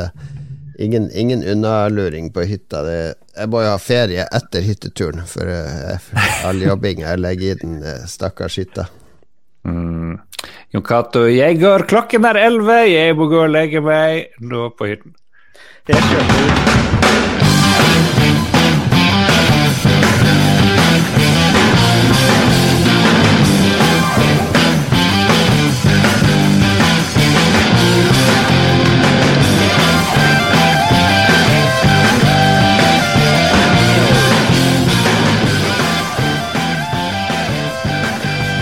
[0.79, 2.83] Ingen, ingen unnaluring på hytta.
[2.85, 5.49] Det, jeg må jo ha ferie etter hytteturen, for,
[6.05, 8.85] for all jobbing jeg legger i den eh, stakkars hytta.
[9.65, 10.19] Mm.
[10.73, 11.25] Jon Cato,
[11.59, 15.15] går, klokken er elleve, jeg må gå og legge meg nå på hytten.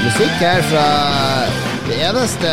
[0.05, 1.44] Musikk her fra
[2.05, 2.49] eneste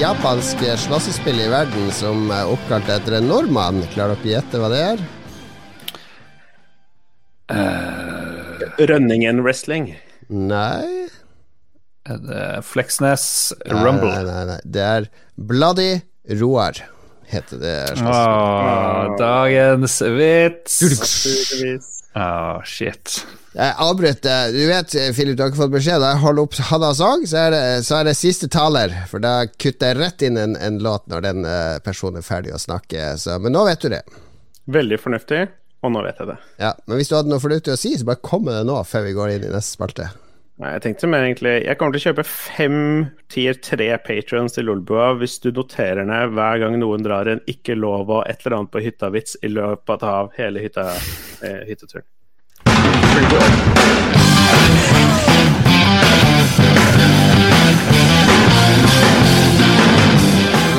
[0.00, 3.82] japanske slåssespillet i verden som er oppkalt etter en nordmann.
[3.92, 5.02] Klarer dere å gjette hva det er?
[7.52, 9.90] Uh, Rønningen wrestling?
[10.32, 11.10] Nei.
[12.08, 13.26] Er det Fleksnes
[13.68, 14.08] Rumble?
[14.08, 14.58] Nei, nei, nei.
[14.64, 15.90] Det er Bloody
[16.40, 16.80] Roar,
[17.28, 17.76] heter det.
[18.00, 20.80] Åh, dagens vits.
[22.12, 23.22] Å, oh, shit.
[23.52, 24.52] Jeg avbryter.
[24.52, 26.00] Du vet, Philip, du har ikke fått beskjed.
[26.00, 28.94] Da jeg holder opp Hanna sang, så er, det, så er det siste taler.
[29.10, 32.54] For da kutter jeg rett inn en, en låt når den uh, personen er ferdig
[32.56, 33.14] å snakke.
[33.20, 34.02] Så, men nå vet du det.
[34.72, 35.42] Veldig fornuftig,
[35.84, 36.38] og nå vet jeg det.
[36.64, 38.78] Ja, Men hvis du hadde noe fornuftig å si, så bare kom med det nå,
[38.88, 40.08] før vi går inn i neste spalte.
[40.62, 42.76] Nei, Jeg tenkte mer egentlig Jeg kommer til å kjøpe fem
[43.32, 47.74] tier tre patrions til Lolbua hvis du noterer ned hver gang noen drar en ikke
[47.78, 50.86] lov og et eller annet på hytta-vits i løpet av hele hytta,
[51.42, 52.06] eh, hytteturen.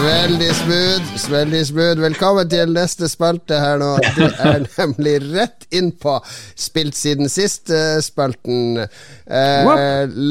[0.03, 2.01] Veldig smooth, veldig smooth.
[2.03, 3.93] Velkommen til neste spalte her nå.
[4.17, 6.17] Du er nemlig rett inn på
[6.59, 8.83] Spilt siden sist-spalten.
[8.83, 9.71] Eh,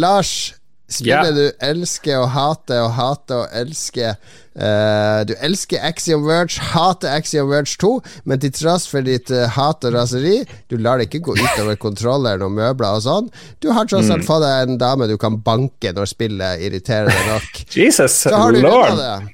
[0.04, 0.52] Lars,
[0.92, 1.38] spillet yeah.
[1.38, 7.48] du elsker og hater og hater og elsker Uh, du elsker Axiom Verge, hater Axiom
[7.48, 7.92] Verge 2,
[8.28, 11.78] men til tross for ditt uh, hat og raseri, du lar det ikke gå utover
[11.80, 13.30] kontrolleren og møbler og sånn.
[13.64, 14.28] Du har tross alt mm.
[14.28, 17.62] fått deg en dame du kan banke når spillet irriterer deg nok.
[17.80, 18.26] Jesus,
[18.60, 19.31] lord.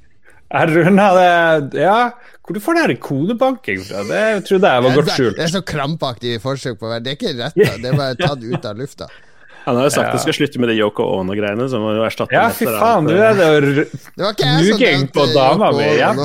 [0.49, 4.03] Jeg runda det Ja, hvor du får det her kodebanking fra?
[4.09, 5.37] Det trodde jeg var godt skjult.
[5.37, 7.75] Det er så krampaktig forsøk på å være Det er ikke rett, da.
[7.83, 9.09] det er bare tatt ut av lufta.
[9.69, 10.13] Han har jo sagt ja.
[10.17, 11.67] du skal slutte med de Yoko Ono-greiene.
[11.69, 16.15] Som har jo Ja, fy faen, du er det ruging på dama mi Ja.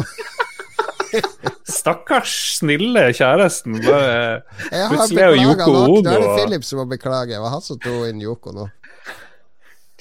[1.70, 3.76] Stakkars snille kjæresten.
[3.84, 4.40] Bare,
[4.72, 7.36] plutselig er jo Yoko Ono Da er det Philip som må beklage.
[7.36, 8.70] Det var han som tok inn Yoko nå.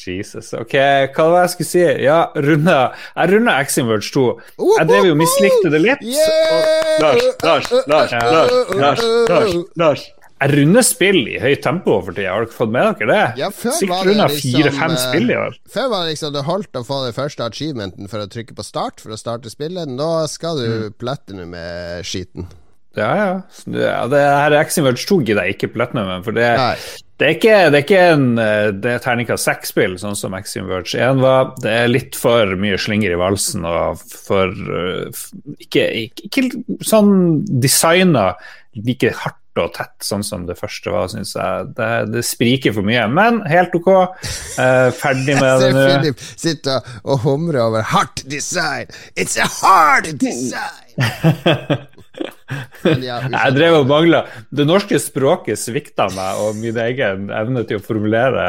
[0.08, 0.52] Jesus.
[0.58, 0.74] Ok,
[1.14, 1.84] hva var det jeg skulle si?
[2.04, 4.24] Ja, runda Jeg runda Axinverge 2.
[4.78, 6.02] Jeg drev jo mislikte det litt.
[7.02, 10.10] Lars, Lars, Lars, Lars, Lars, Lars.
[10.42, 13.26] Jeg runder spill i høyt tempo for tida, har dere fått med dere det?
[13.38, 15.58] Ja, før Sikkert runda liksom, fire-fem spill i år.
[15.70, 18.66] Før var det liksom det holdt å få den første achievementen for å trykke på
[18.66, 19.86] start for å starte spillet.
[19.86, 20.98] Nå skal du mm.
[20.98, 22.50] platinum med skiten.
[22.98, 23.30] Ja, ja.
[23.70, 26.50] ja det her Axiverge 2 gidder jeg ikke platinum for det,
[27.22, 28.24] det, er ikke, det er ikke en
[28.82, 31.52] det er terningkast seks-spill, sånn som Axiom Verge 1 var.
[31.62, 35.22] Det er litt for mye slinger i valsen og for uh,
[35.62, 37.14] ikke, ikke, ikke sånn
[37.62, 38.32] designa
[38.74, 41.66] like hardt og tett, sånn som det første var, syns jeg.
[41.76, 43.90] Det, det, spriker for mye, men helt ok.
[43.92, 45.82] Eh, ferdig med det nå.
[45.90, 48.88] Philip sitter og humrer over 'hardt design'.
[49.14, 50.88] It's a hard design!
[53.08, 54.22] ja, jeg drev og mangla
[54.54, 58.44] Det norske språket svikta meg, og min egen evne til å formulere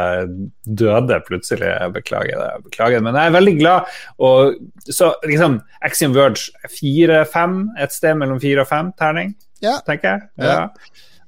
[0.64, 1.70] døde plutselig.
[1.70, 3.96] Jeg beklager det, jeg beklager men jeg er veldig glad.
[4.24, 9.80] Og så liksom Axiom Verge 4-5, et sted mellom 4 og 5 terning, ja.
[9.88, 10.30] tenker jeg.
[10.44, 10.62] Ja.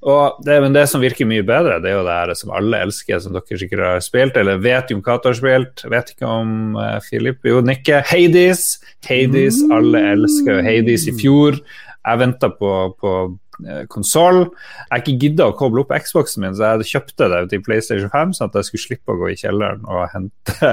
[0.06, 2.84] Og det, men det som virker mye bedre, det er jo det her som alle
[2.86, 5.82] elsker, som dere sikkert har spilt, eller vet jo om Cato har spilt.
[5.90, 8.06] Vet ikke om uh, Philip Jo, nikker.
[8.06, 8.68] Hades.
[9.08, 9.58] Hades.
[9.74, 11.58] Alle elsker jo Hades i fjor.
[12.06, 14.44] Jeg venta på, på uh, konsoll.
[14.92, 18.36] Jeg ikke gidda å koble opp Xboxen min, så jeg kjøpte det til PlayStation 5,
[18.38, 20.72] sånn at jeg skulle slippe å gå i kjelleren og hente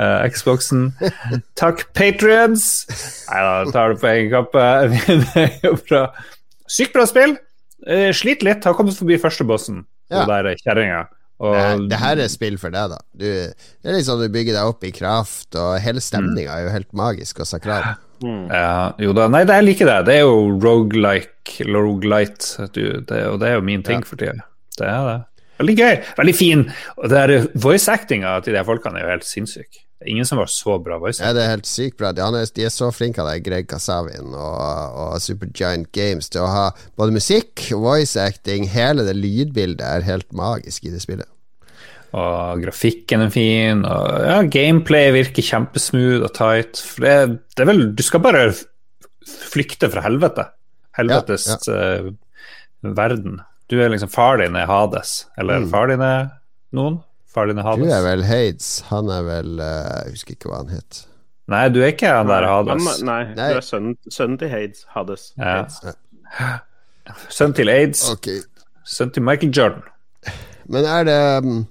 [0.00, 0.90] uh, Xboxen.
[1.60, 2.72] Takk, patrions!
[3.28, 4.66] Nei da, tar det på egen kappe.
[5.06, 6.04] det er jo bra.
[6.70, 7.36] Sykt bra spill.
[7.86, 10.26] Uh, Sliter litt, har kommet forbi førstebossen, Ja.
[10.28, 11.06] der kjerringa.
[11.40, 12.98] Og Det, det her er spill for deg, da.
[13.16, 16.74] Du, det er sånn du bygger deg opp i kraft, og hele stemninga er jo
[16.74, 17.94] helt magisk og sakral.
[18.22, 19.98] Ja, jo da, nei, det jeg liker det.
[20.10, 22.72] Det er jo rogelike, rogelight, og
[23.40, 24.06] det er jo min ting Ja.
[24.08, 24.44] for tida.
[24.78, 25.18] Det er det.
[25.60, 26.66] Veldig gøy, veldig fin.
[26.96, 29.68] Og det der voice-actinga til de folkene er jo helt sinnssyk.
[30.00, 32.12] Det er ingen som var så bra voice Ja, det er helt sykt bra.
[32.16, 36.40] De, er, de er så flinke av deg, Greg Kasavin og, og Supergiant Games, til
[36.40, 41.28] å ha både musikk, voice acting, hele det lydbildet er helt magisk i det spillet.
[42.12, 46.80] Og grafikken er fin, og ja, gameplay virker kjempesmooth og tight.
[46.82, 47.14] For det,
[47.54, 48.48] det er vel Du skal bare
[49.50, 50.48] flykte fra helvete.
[50.98, 52.08] Helvetes eh,
[52.82, 53.38] verden.
[53.70, 55.68] Du er liksom Far din er Hades, eller Mm.
[55.70, 56.24] far din er
[56.74, 56.96] noen?
[57.30, 57.84] Far din er Hades?
[57.86, 61.04] Du er vel Hades, han er vel uh, Jeg husker ikke hva han het.
[61.50, 62.88] Nei, du er ikke han der Hades.
[62.98, 63.52] Han- Nei, Nei.
[63.52, 64.82] du er sønnen, sønnen til Hades.
[64.96, 65.28] Hades.
[65.38, 65.62] Ja.
[66.34, 66.66] Hades.
[67.30, 68.02] Sønn til Aids.
[68.12, 68.40] Okay.
[68.86, 69.82] Sønn til Michael Jordan.
[70.70, 71.66] Men er det um,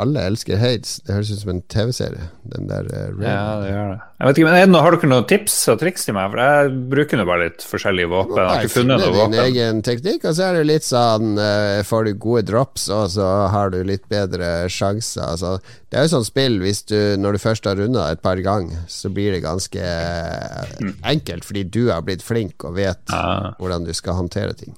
[0.00, 0.96] Alle elsker Hades.
[1.06, 2.26] Det høres ut som en TV-serie.
[2.54, 3.98] Den der uh, Ja, det gjør det.
[4.20, 6.30] Jeg vet ikke, men er det noe, Har dere noen tips og triks til meg?
[6.32, 8.40] For jeg bruker nå bare litt forskjellige våpen.
[8.40, 11.80] Jeg har ikke funnet noe din egen teknikk, og så er det litt sånn uh,
[11.88, 15.24] Får du gode drops, og så har du litt bedre sjanser.
[15.30, 15.54] Altså,
[15.92, 18.82] det er jo sånn spill hvis du, når du først har runda et par ganger,
[18.90, 23.84] så blir det ganske eh, enkelt, fordi du har blitt flink og vet Ja, hvordan
[23.88, 24.76] du skal håndtere ting.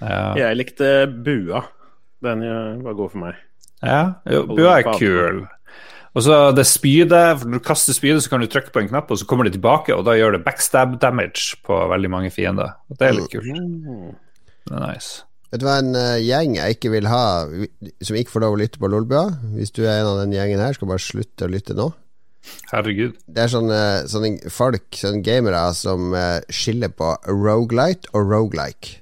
[0.00, 0.34] ja.
[0.36, 1.64] Jeg likte bua.
[2.20, 2.42] Den
[2.84, 3.38] var god for meg.
[3.82, 4.02] Ja.
[4.28, 5.44] Jo, bua er kul.
[6.10, 8.90] Og så det spydet, for når du kaster spydet, så kan du trykke på en
[8.90, 12.32] knapp, og så kommer det tilbake, og da gjør det backstab damage på veldig mange
[12.34, 12.74] fiender.
[12.90, 13.46] Og det er litt kult.
[13.46, 14.16] Mm.
[14.66, 15.22] Det er nice.
[15.50, 17.22] Vet du hva en eh, gjeng jeg ikke vil ha,
[18.06, 19.24] som ikke får lov å lytte på Lolbua?
[19.56, 21.88] Hvis du er en av den gjengen her, skal bare slutte å lytte nå.
[22.70, 23.16] Herregud.
[23.26, 28.99] Det er sånne, sånne folk, sånne gamere, som eh, skiller på rogelight og rogelike.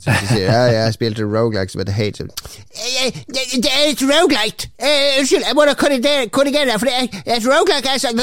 [0.00, 4.02] Så du sier ja, jeg spilte rogelike som heter Hate «Eh, det, det er et
[4.02, 4.70] rogelike!
[4.80, 8.20] Eh, Unnskyld, jeg må da korrigere, deg, for det er et rogelike er sånn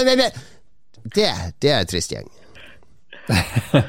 [1.16, 2.30] det, det er en trist gjeng.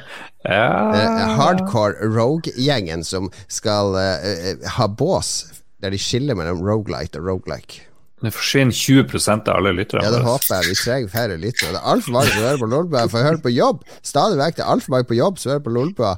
[0.48, 5.50] Ja hardcore rogue-gjengen som skal eh, eh, ha bås
[5.82, 7.84] der de skiller mellom rogelite og rogelike.
[8.18, 10.02] Det forsvinner 20 av alle lytterne.
[10.02, 10.72] Ja, det håper jeg.
[10.72, 11.70] Vi trenger færre lyttere.
[11.70, 13.84] Det er altfor mange som hører på Lolbua, for jeg hører på jobb.
[14.02, 14.56] Stadig vekk.
[14.56, 16.16] Det er altfor mange på jobb som hører på Lolbua.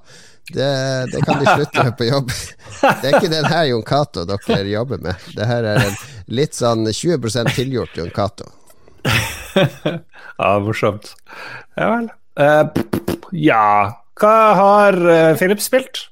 [0.50, 0.70] Det,
[1.12, 2.31] det kan de slutte med på jobb.
[2.81, 5.14] Det er ikke den her Jon Cato dere jobber med.
[5.37, 5.98] Det her er en
[6.35, 8.48] litt sånn 20% tilgjort Jon Cato.
[10.40, 11.11] Ja, morsomt.
[11.76, 12.07] Ja vel.
[12.40, 13.64] Eh, p- ja
[14.20, 16.07] Hva har uh, Philip spilt?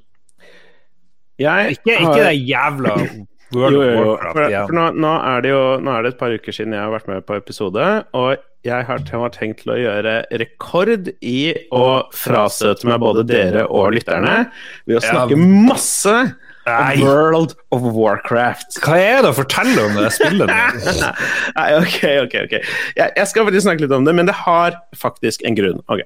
[1.40, 2.94] Jeg Ikke, ikke har- det jævla
[3.54, 4.02] World jo, jo, jo.
[4.10, 6.74] Warcraft For, for nå, nå er det jo nå er det et par uker siden
[6.76, 11.12] jeg har vært med på episode, og jeg har, har tenkt til å gjøre rekord
[11.22, 11.40] i
[11.74, 14.48] å frastøte meg både dere og lytterne
[14.88, 16.14] ved å snakke masse
[16.68, 16.98] Nei.
[17.00, 18.76] World of Warcraft.
[18.84, 20.50] Hva er det å fortelle om det spillet?
[21.58, 22.56] Nei, ok, ok, ok.
[22.98, 25.80] Jeg, jeg skal faktisk snakke litt om det, men det har faktisk en grunn.
[25.88, 26.04] Ok.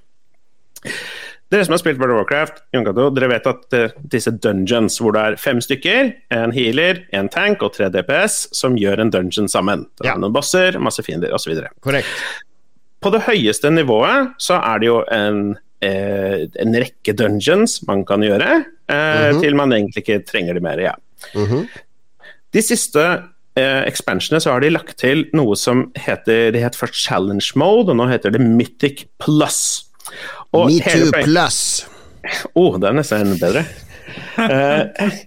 [1.53, 5.13] Dere som har spilt World of Warcraft, Junkato, dere vet at eh, disse dungeons, hvor
[5.13, 9.51] det er fem stykker, en healer, en tank og tre DPS, som gjør en dungeon
[9.53, 9.85] sammen.
[10.01, 10.17] Det er Ja.
[10.23, 11.53] noen bosser, masse fiender osv.
[11.85, 12.09] Korrekt.
[13.03, 18.21] På det høyeste nivået så er det jo en, eh, en rekke dungeons man kan
[18.23, 19.41] gjøre, eh, -hmm.
[19.43, 20.79] til man egentlig ikke trenger de mer.
[20.81, 20.95] Ja.
[21.35, 21.69] Mhm.
[22.53, 23.25] De siste
[23.57, 27.91] eh, expansionene så har de lagt til noe som heter Det het først Challenge Mode,
[27.91, 29.85] og nå heter det Mythic Plus.
[30.53, 31.25] Metoo pluss.
[31.25, 31.61] plus.
[32.55, 33.65] Oh, det er nesten enda bedre.
[34.39, 35.21] uh,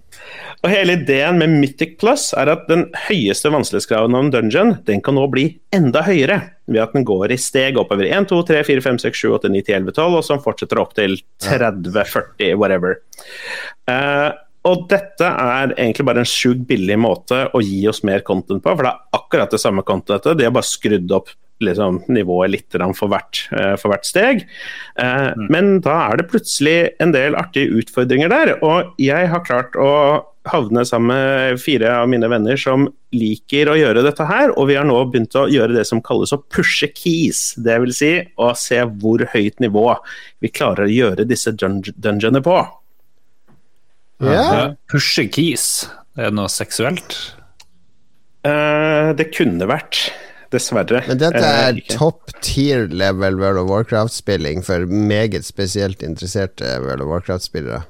[0.64, 5.02] og hele ideen med Mythic Plus er at den høyeste vanskelighetsgraden av en dungeon den
[5.04, 5.44] kan nå bli
[5.76, 9.20] enda høyere, ved at den går i steg oppover 1, 2, 3, 4, 5, 6,
[9.26, 12.98] 7, 8, 9, 10, 11, 12, og som fortsetter opp til 30, 40, whatever.
[13.86, 14.32] Uh,
[14.66, 18.72] og dette er egentlig bare en sjukt billig måte å gi oss mer content på,
[18.72, 21.30] for det er akkurat det samme contentet, de har bare skrudd opp
[21.64, 24.46] liksom, nivået litt for hvert, eh, for hvert steg.
[24.96, 25.46] Mm.
[25.52, 30.24] Men da er det plutselig en del artige utfordringer der, og jeg har klart å
[30.46, 34.76] havne sammen med fire av mine venner som liker å gjøre dette her, og vi
[34.78, 37.54] har nå begynt å gjøre det som kalles å pushe keys.
[37.58, 39.88] Det vil si å se hvor høyt nivå
[40.44, 42.60] vi klarer å gjøre disse dun dungeonene på.
[44.24, 44.76] Ja.
[44.90, 45.88] Pushe keys.
[46.16, 47.18] Er det noe seksuelt?
[48.46, 50.06] Uh, det kunne vært.
[50.54, 51.02] Dessverre.
[51.08, 57.02] Men dette Eh, er top tier level World of Warcraft-spilling for meget spesielt interesserte World
[57.02, 57.82] of Warcraft-spillere.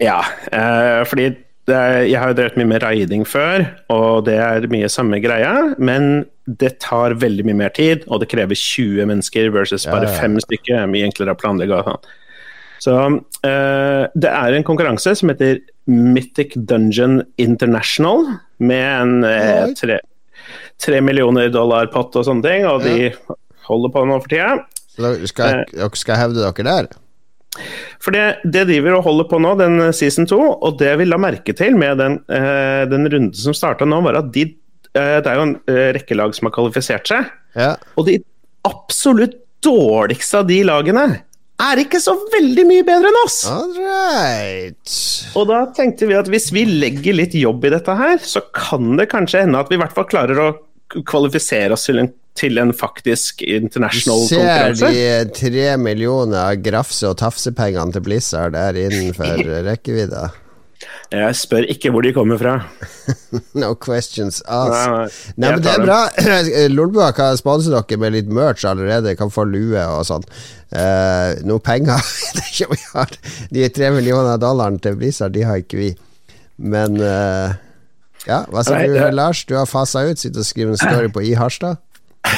[0.00, 0.20] Ja,
[0.52, 1.30] eh, fordi
[1.68, 5.20] det er, jeg har jo drevet mye med raiding før, og det er mye samme
[5.22, 10.08] greia, men det tar veldig mye mer tid, og det krever 20 mennesker versus bare
[10.08, 10.22] ja, ja.
[10.24, 10.72] fem stykker.
[10.72, 11.78] Det er mye enklere å planlegge.
[11.78, 12.16] og sånn.
[12.80, 12.94] Så
[13.44, 18.24] eh, det er en konkurranse som heter Mythic Dungeon International,
[18.60, 20.00] med en eh, tre,
[20.80, 23.10] tre millioner dollar pott og sånne ting, og de
[23.68, 24.56] holder på nå for tida.
[24.90, 26.90] Så skal, jeg skal hevde dere der?
[28.00, 31.06] For det, det driver og holder på nå, den eh, season 2, og det vi
[31.08, 34.44] la merke til med den, eh, den runden som starta nå, var at de,
[34.94, 37.72] eh, det er jo en eh, rekke lag som har kvalifisert seg, Ja.
[37.98, 38.20] og de
[38.68, 41.08] absolutt dårligste av de lagene
[41.60, 43.42] er ikke så veldig mye bedre enn oss.
[43.50, 44.94] Alright.
[45.36, 48.94] Og da tenkte vi at hvis vi legger litt jobb i dette her, så kan
[48.96, 50.48] det kanskje hende at vi i hvert fall klarer å
[51.06, 54.92] kvalifisere oss til en, til en faktisk Du international ser konkurranse.
[54.92, 60.28] de tre millioner grafse- og tafsepengene til Blizzard er innenfor rekkevidda?
[61.10, 62.52] Jeg spør ikke hvor de kommer fra.
[63.58, 65.34] No questions asked.
[65.36, 65.98] nei, Nei, men det er bra.
[66.76, 69.16] Lolbua kan sponse dere med litt merch allerede.
[69.18, 70.24] Kan få lue og sånn.
[70.70, 71.98] Uh, noe penger
[73.02, 73.18] er.
[73.50, 75.90] De tre millioner dollarene til Blizzard, de har ikke vi.
[76.62, 77.58] Men eh,
[78.28, 79.44] Ja, hva Nei, du, det- Lars?
[79.48, 81.78] Du har fasa ut, sitter og skriver en story på I Harstad?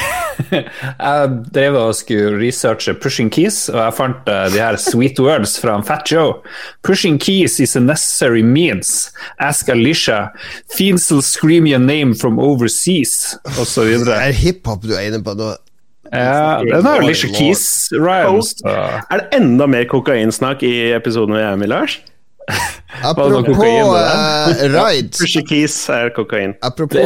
[0.49, 5.59] Jeg drev og skulle researche pushing keys, og jeg fant uh, de her sweet words
[5.61, 6.39] fra Fat Joe.
[6.83, 9.11] Pushing keys is a necessary means.
[9.39, 10.31] Ask Alicia.
[10.73, 13.91] Fiends will scream your name from overseas, osv.
[14.07, 15.51] Det er hiphop du er inne på nå.
[16.13, 18.55] Ja, den har Alicia Keys rhymes.
[18.59, 18.73] så-
[19.11, 21.99] Er det enda mer kokainsnakk i episoden med Emil Lars?
[23.03, 25.11] Apropos ride uh, Raid.
[25.17, 26.55] Pushy Keys er kokain.
[26.61, 27.01] Apropos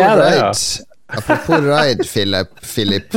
[2.05, 2.49] Philip.
[2.61, 3.15] Philip.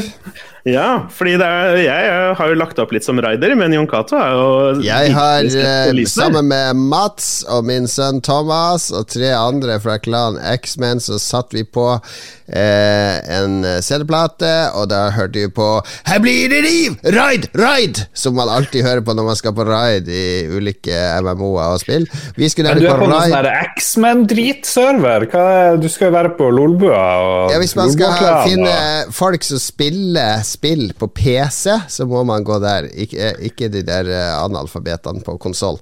[0.68, 4.18] Ja, fordi det er, jeg har jo lagt opp litt som raider, men Jon Cato
[4.20, 9.78] er jo Jeg har, eh, sammen med Mats og min sønn Thomas og tre andre
[9.80, 15.68] fra klan X-Men, så satt vi på eh, en CD-plate, og da hørte vi på
[16.10, 16.98] Her blir det liv!
[17.16, 17.48] Raid!
[17.56, 18.02] Raid!
[18.12, 20.92] Som man alltid hører på når man skal på raid i ulike
[21.24, 22.04] MMO-er og spill.
[22.36, 25.28] Vi skulle Men du er på på noen sånn X-Men-dritserver.
[25.30, 28.76] Er- Du skal jo være på Lolbua og Ja, hvis man skal finne
[29.14, 32.90] folk som spiller spill på PC, så må man gå der.
[32.90, 35.80] Ikke, ikke de der eh, analfabetene på konsoll.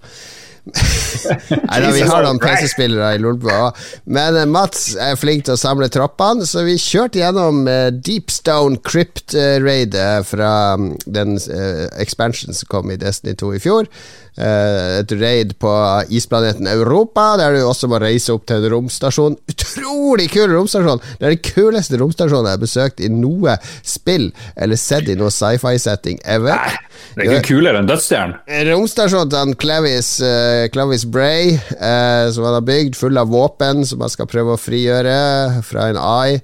[1.68, 3.70] Nei da, vi har noen PC-spillere i Lolbua.
[4.12, 8.81] Men eh, Mats er flink til å samle troppene, så vi kjørte gjennom eh, Deepstone
[8.85, 13.90] Crypt-raidet fra mm, den eh, expansion som kom i Destiny 2 i fjor.
[14.38, 15.70] Eh, et raid på
[16.14, 19.35] isplaneten Europa, der du også må reise opp til en romstasjon.
[19.51, 21.03] Utrolig kul romstasjon!
[21.18, 25.33] Det er den kuleste romstasjonen jeg har besøkt i noe spill eller sett i noe
[25.35, 26.79] sci-fi-setting ever.
[27.16, 28.38] Det er ikke kulere enn Dødsstjernen.
[28.70, 34.05] Romstasjonen til Clavis, eh, Clavis Bray, uh, som han har bygd, full av våpen som
[34.05, 36.38] han skal prøve å frigjøre fra en AI.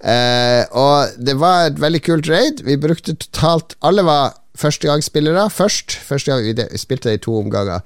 [0.00, 2.62] Uh, og det var et veldig kult raid.
[2.64, 5.96] Vi brukte totalt Alle var førstegangsspillere først.
[6.06, 7.80] Første gang, vi spilte det i to omganger.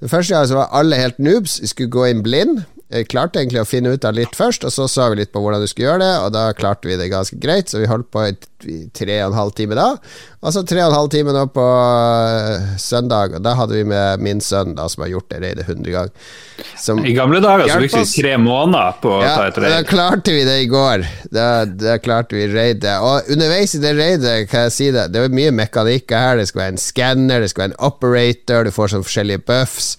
[0.00, 1.60] Den første gangen så var alle helt noobs.
[1.60, 2.62] Vi skulle gå inn blind.
[3.10, 5.62] Klarte egentlig å finne ut av litt først, og så så vi litt på hvordan
[5.62, 8.24] du skulle gjøre det, og da klarte vi det ganske greit, så vi holdt på
[8.26, 8.34] i
[8.92, 9.86] tre og en halv time da.
[10.40, 13.84] Og så tre og en halv time nå på øh, søndag, og da hadde vi
[13.88, 16.30] med min sønn, da, som har gjort det reidet hundre ganger.
[17.04, 19.80] I gamle dager så brukte vi tre måneder på å ja, ta et og da
[19.84, 21.04] klarte vi det i går.
[21.30, 22.94] Da, da klarte vi reidet.
[23.04, 26.40] Og underveis i det reidet, kan jeg si det, det var mye mekanikker her.
[26.40, 29.90] Det skal være en skanner, det skal være en operator, du får sånn forskjellige buffs.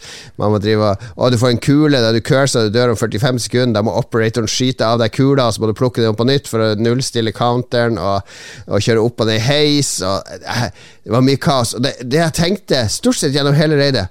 [0.41, 2.97] Man må drive og Og du får en kule da du curser, du dør om
[2.97, 3.75] 45 sekunder.
[3.77, 6.49] Da må operatoren skyte av deg kula, så må du plukke den opp på nytt
[6.49, 8.25] for å nullstille counteren og,
[8.67, 9.99] og kjøre opp på i heis.
[10.01, 10.71] Og, eh,
[11.05, 11.75] det var mye kaos.
[11.77, 14.09] Og det, det jeg tenkte stort sett gjennom hele reidet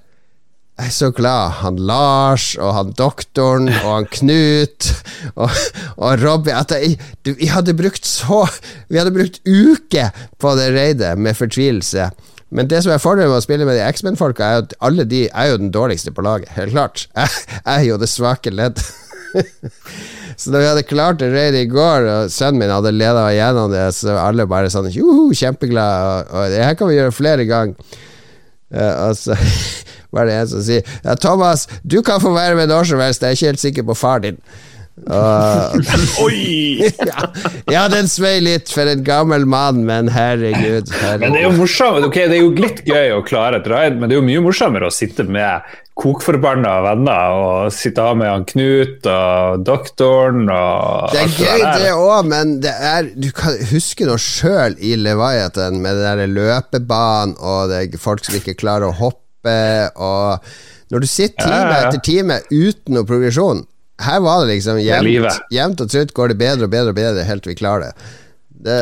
[0.81, 1.59] jeg er så glad.
[1.61, 4.89] Han Lars og han doktoren og han Knut
[5.43, 5.53] og,
[6.01, 8.47] og Robby at jeg, Vi hadde brukt så
[8.89, 12.09] Vi hadde brukt uker på det reidet med fortvilelse.
[12.51, 15.27] Men det som er fordelen med å spille med de X-Men-folka, er at alle de
[15.29, 16.51] er jo den dårligste på laget.
[16.57, 17.07] Helt klart.
[17.17, 18.83] Jeg, er jo det svake ledd.
[20.41, 23.69] Så da vi hadde klart det raidet i går, og sønnen min hadde leda gjennom
[23.73, 26.07] det, så alle bare sånn joho, kjempeglade.
[26.07, 27.99] Og, og det her kan vi gjøre flere ganger.
[28.73, 29.37] Uh, og så
[30.15, 33.21] var det en som sier Ja, Thomas, du kan få være med når som helst,
[33.21, 34.39] jeg er ikke helt sikker på far din.
[35.01, 35.85] Og,
[36.27, 36.91] Oi!
[37.09, 37.23] ja,
[37.75, 40.91] ja, den svei litt for en gammel mann, men herregud.
[41.23, 43.97] Men det er jo morsomt, okay, det er jo litt gøy å klare et raid,
[43.97, 45.65] men det er jo mye morsommere å sitte med
[46.01, 51.91] kokforbanna venner og sitte av med han Knut og doktoren og Det er gøy, det
[51.93, 57.37] òg, men det er Du kan huske noe sjøl i Leviathan med den der løpebanen
[57.37, 59.59] og det er folk som ikke klarer å hoppe,
[59.97, 60.41] og
[60.91, 61.91] Når du sitter time ja, ja.
[61.91, 63.67] etter time uten noe progresjon
[64.01, 67.25] Her var det liksom jevnt, jevnt og trutt går det bedre og bedre og bedre
[67.29, 67.95] helt til vi klarer det.
[68.65, 68.79] det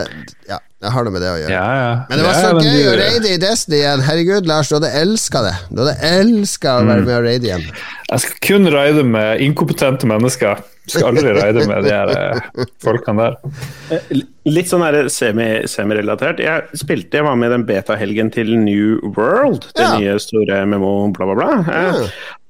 [0.48, 1.50] ja, det har noe med det å gjøre.
[1.50, 1.90] Ja, ja.
[2.08, 4.00] Men det var så gøy du- å raide i Destiny igjen.
[4.06, 5.54] Herregud, Lars, du hadde elska det.
[5.74, 6.88] Du hadde elska å Mm.
[6.92, 7.64] være med og raide igjen.
[8.10, 10.62] Jeg skal kun raide med inkompetente mennesker.
[10.88, 14.22] Jeg skal aldri raide med de her eh, folkene der.
[14.46, 19.82] Litt sånn semi-relatert jeg spilte, jeg var med i den beta-helgen til New World, det
[19.84, 19.98] Ja.
[19.98, 21.50] nye store MMO, bla, bla, bla.
[21.74, 22.08] Eh, Ja.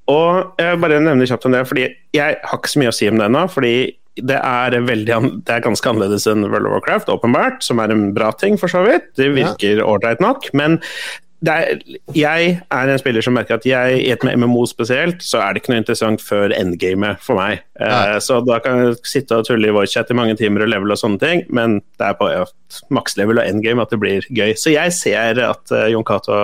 [0.09, 1.87] Og jeg bare nevner kjapt om det, fordi
[2.17, 3.45] jeg har ikke så mye å si om det ennå.
[3.53, 3.73] fordi
[4.19, 8.09] det er, veldig, det er ganske annerledes enn World of Warcraft, åpenbart, som er en
[8.15, 9.05] bra ting, for så vidt.
[9.15, 10.49] Det virker ålreit nok.
[10.57, 10.79] Men
[11.47, 11.79] er,
[12.15, 15.53] jeg er en spiller som merker at jeg, i et med MMO spesielt, så er
[15.53, 17.63] det ikke noe interessant før endgamet for meg.
[17.79, 20.91] Eh, så da kan jeg sitte og tulle i voicechat i mange timer og level
[20.95, 22.27] og sånne ting, men det er på
[22.93, 24.53] makslevel og endgame at det blir gøy.
[24.59, 26.39] Så jeg ser at uh, Jon Cato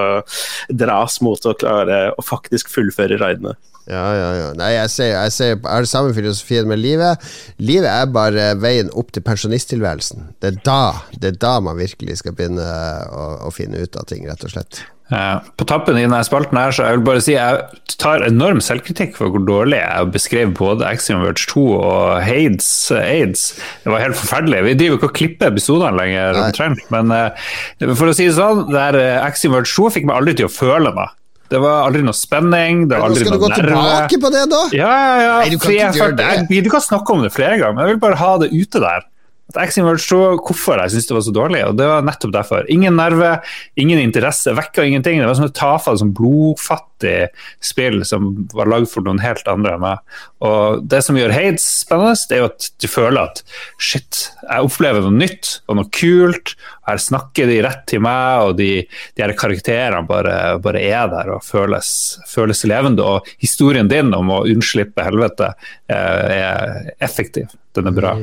[0.72, 3.58] dras mot å klare å faktisk fullføre raidene.
[3.86, 4.48] Ja, ja, ja.
[4.58, 7.22] Nei, jeg ser, jeg ser jeg har det samme filosofien med livet.
[7.62, 10.32] Livet er bare veien opp til pensjonisttilværelsen.
[10.42, 10.80] Det er da
[11.22, 14.56] det er da man virkelig skal begynne å, å finne ut av ting, rett og
[14.56, 14.82] slett.
[15.14, 18.58] Eh, På tappen i denne spalten her, så jeg vil bare si jeg tar enorm
[18.64, 23.44] selvkritikk for hvor dårlig jeg beskrev både Axiom Verge 2 og Hades, AIDS.
[23.84, 24.64] Det var helt forferdelig.
[24.66, 26.82] Vi driver ikke og klipper episodene lenger, omtrent.
[26.96, 27.46] Men eh,
[27.94, 30.56] for å si det sånn, der eh, Axiom Verge 2 fikk meg aldri til å
[30.56, 31.06] føle noe.
[31.52, 33.38] Det var aldri noe spenning, det var aldri noe nerve.
[33.38, 34.62] skal du gå gå tilbake på det, da?
[34.74, 35.34] Ja, ja, ja.
[35.43, 36.30] Nei, du kan ikke jeg gjøre det.
[36.50, 38.82] Jeg, du kan snakke om det flere ganger, men jeg vil bare ha det ute
[38.82, 39.06] der.
[39.54, 42.32] At Axiom Verge 2, hvorfor jeg syntes det var så dårlig, og det var nettopp
[42.34, 42.64] derfor.
[42.74, 43.36] Ingen nerve,
[43.78, 45.20] ingen interesse, vekka ingenting.
[45.22, 47.28] Det var sånn et tafatt, sånn blodfattig
[47.62, 50.18] spill som var lagd for noen helt andre enn meg.
[50.50, 53.43] Og det som gjør Hades spennende, det er jo at du føler at
[53.78, 56.58] shit, jeg opplever noe nytt og noe kult.
[56.82, 61.14] og Her snakker de rett til meg, og de, de her karakterene bare, bare er
[61.14, 61.93] der og føles,
[62.34, 63.06] føles levende.
[63.06, 67.54] Og historien din om å unnslippe helvete eh, er effektiv.
[67.78, 68.18] Den er bra.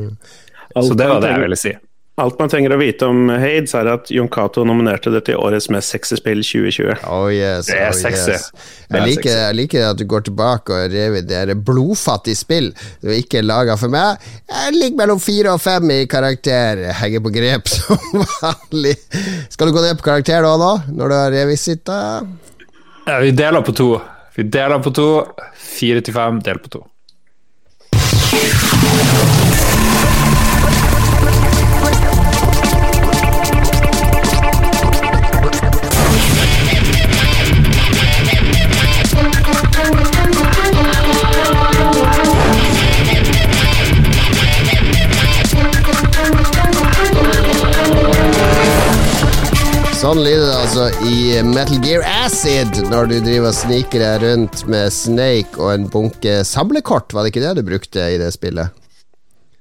[0.74, 1.72] Så det var det jeg ville si.
[2.20, 5.70] Alt man trenger å vite om Hades, er at Jon Cato nominerte det til årets
[5.72, 7.06] mest sexy spill 2020.
[7.08, 8.34] Oh yes, Det er oh sexy.
[8.34, 8.50] yes.
[8.90, 12.68] Er Jeg liker, jeg liker at du går tilbake og reviderer blodfattig spill.
[13.00, 14.20] Du er ikke laga for meg.
[14.44, 16.84] Jeg ligger mellom fire og fem i karakter.
[16.84, 18.94] Jeg Henger på grep som vanlig.
[19.48, 21.98] Skal du gå ned på karakter da, nå, når du har revisitta?
[23.08, 23.88] Ja, vi deler på to.
[24.36, 25.08] Vi deler på to.
[25.56, 26.84] Fire til fem, del på to.
[50.02, 54.64] Sånn lyder det altså i Metal Gear Acid når du driver og sniker deg rundt
[54.66, 57.14] med Snake og en bunke samlekort.
[57.14, 58.74] Var det ikke det du brukte i det spillet?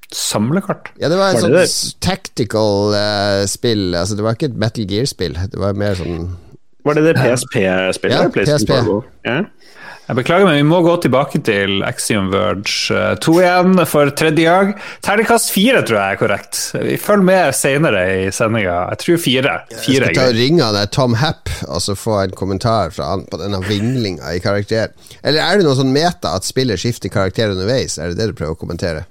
[0.10, 0.90] Samlekort?
[0.98, 3.92] Ja, det var et sånt tactical uh, spill.
[3.94, 5.38] Altså, det var ikke et Metal Gear-spill.
[5.54, 6.32] Det var mer sånn
[6.90, 8.18] Var det det PSP-spillet?
[8.18, 8.74] Ja, PSP.
[9.30, 9.38] Ja.
[10.08, 14.44] Jeg beklager, men vi må gå tilbake til Axiom Verge eh, 2 igjen for tredje
[14.44, 14.74] gang.
[15.06, 16.60] Terningkast fire tror jeg er korrekt.
[16.82, 18.76] Vi følger med senere i sendinga.
[18.92, 19.56] Jeg tror fire.
[19.72, 23.24] Jeg skal ta og ringe deg Tom Happ og så få en kommentar fra han
[23.32, 24.92] på denne vinglinga i karakter.
[25.22, 27.96] Eller er det noe sånn meta at spillet skifter karakter underveis?
[28.02, 29.08] Er det det du prøver å kommentere?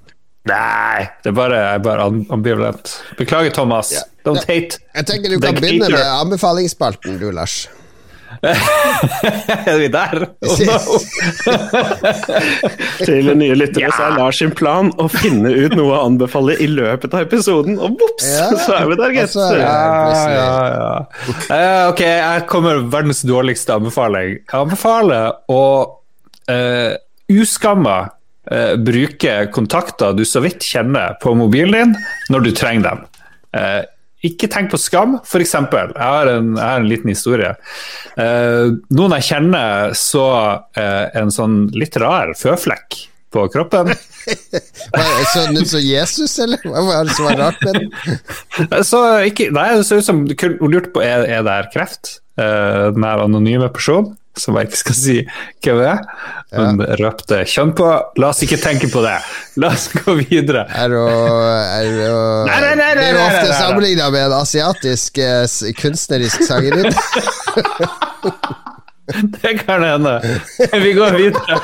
[0.50, 2.94] Nei, det er bare, jeg er bare ambivalent.
[3.18, 3.92] Beklager, Thomas.
[3.92, 4.08] Yeah.
[4.26, 4.80] Don't hate.
[4.96, 7.62] Jeg tenker du kan begynne med anbefalingsspalten, du, Lars.
[8.40, 10.22] Er vi der?
[10.46, 10.98] Oh, no.
[13.04, 13.90] Til nye lyttere Ja.
[13.96, 17.78] så er Lars sin plan å finne ut noe å anbefale i løpet av episoden,
[17.78, 18.46] og vops, Ja.
[18.64, 19.34] så er vi der, gitt.
[19.36, 19.50] Ja,
[20.30, 20.92] ja, ja.
[21.50, 24.38] Eh, ok, jeg kommer med verdens dårligste anbefaling.
[24.40, 25.62] Jeg anbefaler å
[26.50, 26.92] uh,
[27.30, 27.98] uskamma
[28.50, 31.96] uh, bruke kontakter du så vidt kjenner på mobilen din,
[32.32, 33.06] når du trenger dem.
[33.56, 33.82] Eh,
[34.26, 35.54] ikke tenk på skam, f.eks.
[35.56, 37.54] Jeg, jeg har en liten historie.
[38.20, 40.26] Eh, noen jeg kjenner så
[40.76, 42.98] eh, en sånn litt rar føflekk
[43.30, 43.92] på kroppen.
[45.32, 46.60] Sånn ut som Jesus, eller?
[46.66, 48.82] Hva var det som var rart med den?
[48.90, 49.00] Så
[49.30, 50.34] ikke, nei, det ser ut som du
[50.66, 54.16] lurte på er, er det her kreft, eh, den her anonyme personen.
[54.40, 55.16] Som jeg ikke skal si
[55.64, 56.00] hvem er,
[56.56, 57.88] men røpte kjønn på.
[58.20, 59.16] La oss ikke tenke på det.
[59.60, 60.64] La oss gå videre.
[60.80, 62.14] Er jo, er jo
[62.48, 65.44] Nei, nei, nei, nei, Blir nei, ofte sammenligna med en asiatisk eh,
[65.80, 66.94] kunstnerisk sangerinne.
[69.42, 70.38] Det kan hende.
[70.72, 71.60] Vi går videre.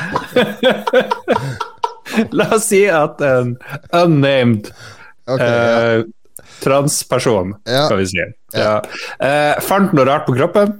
[2.34, 3.52] La oss si at en
[3.94, 4.70] unnamed
[5.30, 5.94] okay, ja.
[5.98, 6.02] eh,
[6.62, 7.84] transperson, Ja.
[7.86, 8.24] skal vi si,
[8.56, 8.76] ja.
[9.22, 10.74] eh, fant noe rart på kroppen.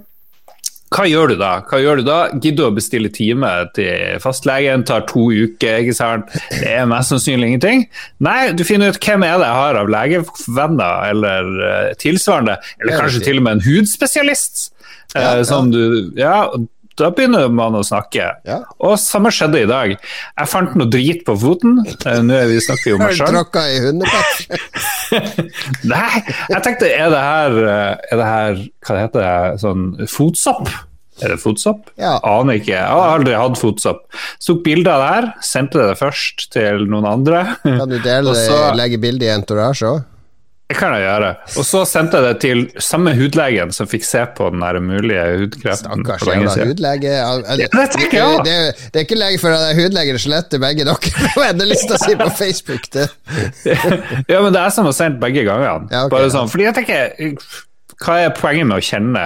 [0.93, 1.49] Hva gjør du da?
[1.67, 2.17] Hva gjør du da?
[2.39, 4.85] Gidder du å bestille time til fastlegen?
[4.87, 6.31] Tar to uker, ikke sant?
[6.53, 7.83] Det er mest sannsynlig ingenting.
[8.23, 12.93] Nei, du finner ut hvem er det jeg har av legevenner eller eh, tilsvarende, eller
[12.95, 14.69] er kanskje til og med en hudspesialist.
[15.15, 15.43] eh, Ja, ja.
[15.47, 16.37] Som du Ja,
[16.97, 18.25] da begynner man å snakke.
[18.47, 18.59] Ja.
[18.83, 19.93] Og samme skjedde i dag.
[19.97, 21.79] Jeg fant noe drit på foten.
[21.85, 23.31] Eh, Nå er vi snakker jo om meg sjøl.
[23.35, 24.35] tråkka i hundepett?
[25.91, 26.21] Nei,
[26.51, 29.59] jeg tenkte er det her, eh, er det her Hva heter det?
[29.63, 30.69] Sånn fotsopp?
[31.23, 31.87] Er det fotsopp?
[31.97, 32.17] Ja.
[32.29, 32.75] Aner ikke.
[32.75, 34.03] Jeg har aldri hatt fotsopp.
[34.37, 37.39] Så tok bilde av det her, sendte det først til noen andre.
[37.63, 40.03] Kan du dele det, så- legge bilde i entourage òg?
[40.67, 41.29] Det kan jeg gjøre.
[41.61, 45.21] Og så sendte jeg det til samme hudlegen som fikk se på den her mulige
[45.39, 46.03] hudkreften.
[46.03, 47.13] Stakkars jævla hudlege.
[47.55, 52.27] Det er ikke lenge før det er hudlegen sletter begge dere på vennelista si på
[52.35, 52.89] Facebook.
[52.91, 53.07] Det.
[54.33, 55.87] ja, men det er som å sendt begge gangene.
[55.87, 57.15] Ja, okay, Bare sånn, fordi jeg tenker
[57.97, 59.21] hva er poenget med å kjenne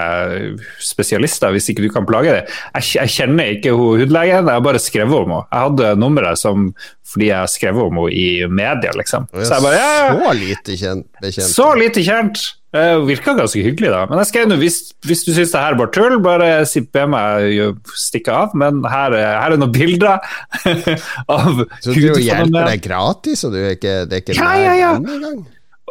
[0.80, 2.53] spesialister hvis ikke du kan plage dem?
[2.78, 5.43] Jeg, kjenner ikke hudlegen, jeg har bare skrevet om henne.
[5.51, 6.72] Jeg hadde nummeret som
[7.12, 9.26] fordi jeg har skrevet om henne i media, liksom.
[9.36, 11.51] Så jeg bare, ja, Så lite kjent, bekjent.
[11.57, 12.43] så lite kjent.
[12.72, 14.05] Uh, virka ganske hyggelig, da.
[14.07, 16.51] Men jeg skrev nå hvis, hvis du syns det her er bare tull, bare
[16.95, 18.53] be meg stikke av.
[18.55, 20.22] Men her, er- her er noen bilder
[21.36, 24.78] av Så du hjelper deg gratis, og du er ikke, det er ikke Ja, ja,
[24.80, 24.93] ja.
[25.01, 25.41] engang?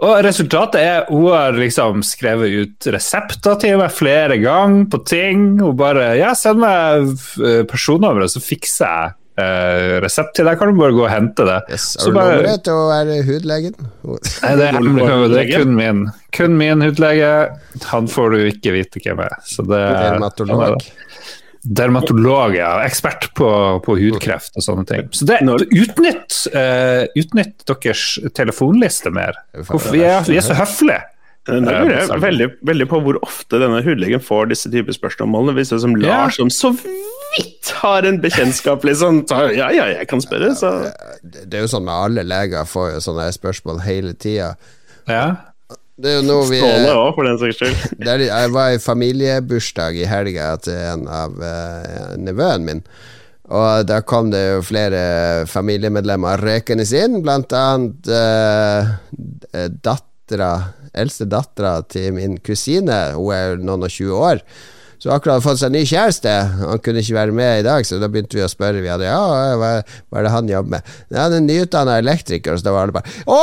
[0.01, 5.42] Og resultatet er hun har liksom skrevet ut resepter til meg flere ganger på ting.
[5.61, 7.11] Hun bare Ja, send meg
[7.44, 9.12] eh, personnummeret, så fikser jeg
[9.44, 10.57] eh, resept til deg.
[10.61, 11.59] Kan du bare gå og hente det.
[11.68, 11.90] Yes.
[12.01, 13.76] Så Har du bare- nummeret til å være hudlegen?
[14.09, 14.80] Nei, det, er,
[15.34, 16.03] det er kun min.
[16.32, 17.30] Kun min hudlege.
[17.92, 19.36] Han får du ikke vite hvem er.
[19.44, 20.80] Så det, Dermatolog?
[21.62, 22.72] Dermatolog, ja.
[22.86, 23.48] Ekspert på,
[23.84, 25.08] på hudkreft og sånne ting.
[25.12, 28.04] Så det, utnytt, uh, utnytt deres
[28.36, 29.36] telefonliste mer.
[29.58, 31.02] Hvorfor, vi, er, vi er så høflige.
[31.48, 35.54] Jeg lurer jeg veldig, veldig på hvor ofte denne hudlegen får disse typer spørsmålene.
[35.56, 36.08] Hvis det er som Ja.
[36.08, 39.24] Lars, som så vidt har en bekjentskap, liksom.
[39.28, 40.92] Så, ja, ja, jeg kan spørre, så
[41.22, 44.54] Det er jo sånn med alle leger får jo sånne spørsmål hele tida.
[45.08, 45.49] Ja.
[46.01, 47.86] Det er jo noe vi Ståle òg, for den saks skyld.
[48.07, 52.84] det Jeg var i familiebursdag i helga til en av uh, nevøen min.
[53.51, 55.03] Og da kom det jo flere
[55.51, 58.92] familiemedlemmer røkende inn, blant annet uh,
[59.82, 60.53] dattera
[60.90, 63.12] Eldste dattera til min kusine.
[63.14, 64.40] Hun er noen og 20 år.
[65.01, 66.32] Så akkurat hadde fått seg ny kjæreste.
[66.61, 68.82] Han kunne ikke være med i dag, så da begynte vi å spørre.
[68.84, 69.20] Vi hadde, ja,
[69.57, 70.90] hva, hva er det han jobber med?
[71.09, 73.38] Ja, Han er nyutdanna elektriker, så da var alle bare Å,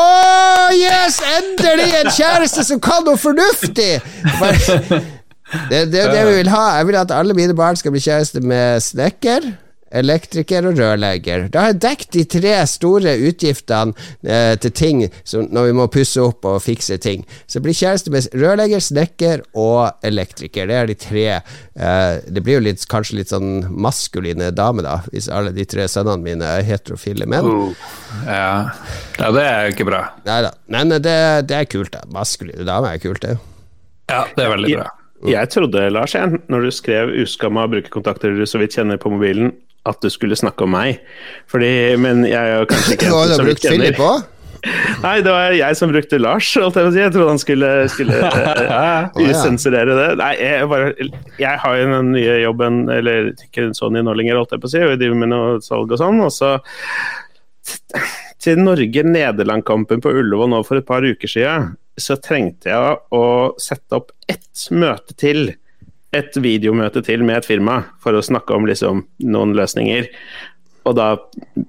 [0.78, 1.18] yes!
[1.40, 3.96] Endelig en kjæreste som kan noe fornuftig!
[4.38, 5.02] Bare,
[5.72, 6.66] det er det, det vi vil ha.
[6.78, 9.50] Jeg vil at alle mine barn skal bli kjæreste med snekker,
[9.92, 11.48] elektriker og rørlegger.
[11.54, 13.94] Da har jeg dekket de tre store utgiftene
[14.26, 17.26] eh, til ting som, når vi må pusse opp og fikse ting.
[17.48, 20.70] Så blir kjæreste med rørlegger, snekker og elektriker.
[20.70, 21.26] Det er de tre.
[21.40, 25.88] Eh, det blir jo litt, kanskje litt sånn maskuline damer, da, hvis alle de tre
[25.92, 27.52] sønnene mine er heterofile menn.
[28.26, 28.74] Ja.
[29.18, 30.04] ja, det er jo ikke bra.
[30.28, 30.54] Nei da.
[30.74, 31.18] Men det,
[31.50, 32.06] det er kult, da.
[32.14, 33.38] Maskuline damer er kult, det.
[34.08, 34.88] Ja, det er veldig bra.
[35.26, 39.56] Jeg trodde, Lars, jeg, når du skrev 'uskamma brukerkontakter du så vidt kjenner på mobilen',
[39.88, 41.04] at du skulle snakke om meg.
[41.52, 41.70] Fordi,
[42.02, 44.02] men jeg er jo kanskje ikke en som brukt kjenner.
[45.04, 46.50] Nei, det var jeg som brukte Lars.
[46.58, 47.02] Holdt jeg, på å si.
[47.02, 50.08] jeg trodde han skulle, skulle uh, Å, sensurere det.
[50.22, 50.94] Nei, jeg, bare,
[51.40, 54.70] jeg har jo den nye jobben, eller ikke sånn i nå lenger, holdt jeg på
[54.70, 56.24] å si, og jeg driver med noe salg og sånn.
[56.26, 56.56] Og så
[58.44, 63.24] til Norge-Nederland-kampen på Ullevål nå for et par uker siden, så trengte jeg å
[63.62, 65.50] sette opp ett møte til.
[66.18, 70.10] Et videomøte til med et firma for å snakke om liksom, noen løsninger.
[70.88, 71.12] Og da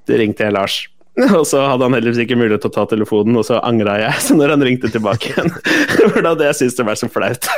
[0.09, 0.78] ringte jeg Lars.
[1.39, 4.21] Og så hadde han heldigvis ikke mulighet til å ta telefonen, og så angra jeg.
[4.29, 5.51] Så når han ringte tilbake igjen,
[6.12, 7.49] for da hadde jeg syntes det var så flaut.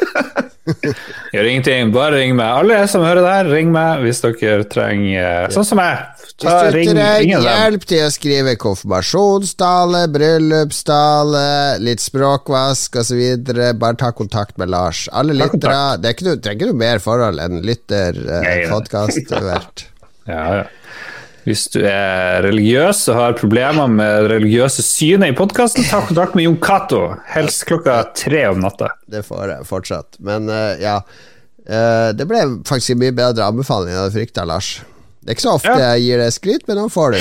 [1.34, 2.46] Gjør ingenting, bare ring meg.
[2.62, 6.04] Alle som hører der, ring meg hvis dere trenger Sånn som meg.
[6.40, 11.44] Ta, Hvis du trenger hjelp til å skrive konfirmasjonstale, bryllupstale,
[11.84, 15.04] litt språkvask osv., bare ta kontakt med Lars.
[15.12, 18.68] Alle lyttere Det er ikke noe, trenger ikke noe mer forhold enn lytter, Nei, eh.
[20.30, 20.68] Ja, ja.
[21.50, 26.36] Hvis du er religiøs og har problemer med det religiøse synet i podkasten, ta kontakt
[26.38, 27.00] med Jon Cato.
[27.26, 28.92] Helst klokka tre om natta.
[29.10, 30.20] Det får jeg fortsatt.
[30.22, 31.00] Men uh, ja.
[31.66, 34.70] Uh, det ble faktisk en mye bedre anbefaling enn jeg hadde frykta, Lars.
[35.18, 35.90] Det er ikke så ofte Ja.
[35.96, 37.20] jeg gir deg skryt, men nå får du.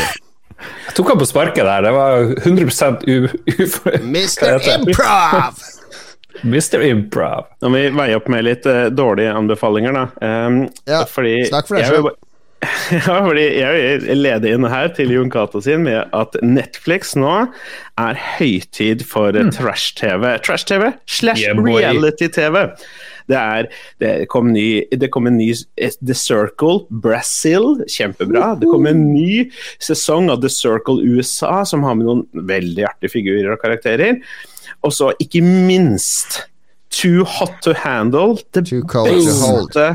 [0.59, 1.89] Jeg tok han på sparket der.
[1.89, 3.17] Det var 100 u...
[3.25, 3.67] u
[4.13, 4.61] Mr.
[4.77, 5.61] Improv!
[6.45, 6.85] Mr.
[6.85, 7.49] Improv.
[7.65, 10.07] Nå må vi veie opp med litt uh, dårlige anbefalinger, da.
[10.21, 12.13] Um, Ja, fordi snakk for deg sjøl.
[12.91, 17.33] Ja, fordi jeg vil lede inn her til Jon Cato sin med at Netflix nå
[17.99, 19.53] er høytid for mm.
[19.55, 20.25] trash-TV.
[20.45, 22.65] Trash-TV slash Yeah, reality-TV.
[23.29, 23.69] Det er
[24.01, 28.55] Det kom, ny, det kom en ny eh, The Circle Brazil, kjempebra.
[28.59, 29.45] Det kom en ny
[29.77, 34.19] sesong av The Circle USA, som har med noen veldig artige figurer og karakterer.
[34.83, 36.41] Og så ikke minst
[36.89, 38.39] Too Hot to Handle.
[38.55, 39.91] Det beste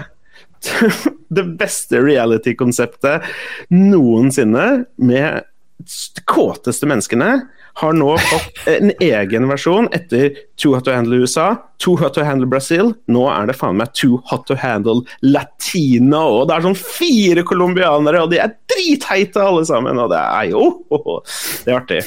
[1.37, 3.27] det beste reality-konseptet
[3.75, 5.45] noensinne, med
[5.85, 7.43] de kåteste menneskene,
[7.75, 11.49] har nå fått en egen versjon etter Too Hot to Handle USA,
[11.83, 12.93] Too Hot to Handle Brazil.
[13.11, 17.43] Nå er det faen meg Too Hot to Handle Latina Og det er sånn fire
[17.47, 19.99] colombianere, og de er dritheite alle sammen.
[19.99, 22.01] Og det er jo Det er artig.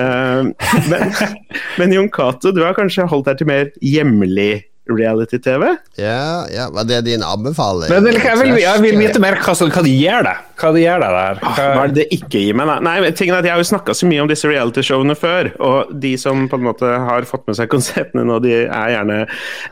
[0.00, 0.48] Uh,
[0.88, 1.12] men,
[1.82, 4.52] men Jon Cato, du har kanskje holdt deg til mer hjemlig
[4.98, 5.66] reality-TV?
[6.00, 7.90] Ja, ja, var det din anbefaling?
[7.92, 10.42] Men jeg vil, jeg vil vite mer hva, hva de gjør deg.
[10.60, 11.40] Hva de gjør det der.
[11.44, 11.52] Hva...
[11.56, 12.72] Hva er det det ikke gir meg?
[12.84, 15.94] Nei, tingen er at Jeg har jo snakka så mye om disse realityshowene før, og
[16.02, 19.18] de som på en måte har fått med seg konseptene nå, de er gjerne,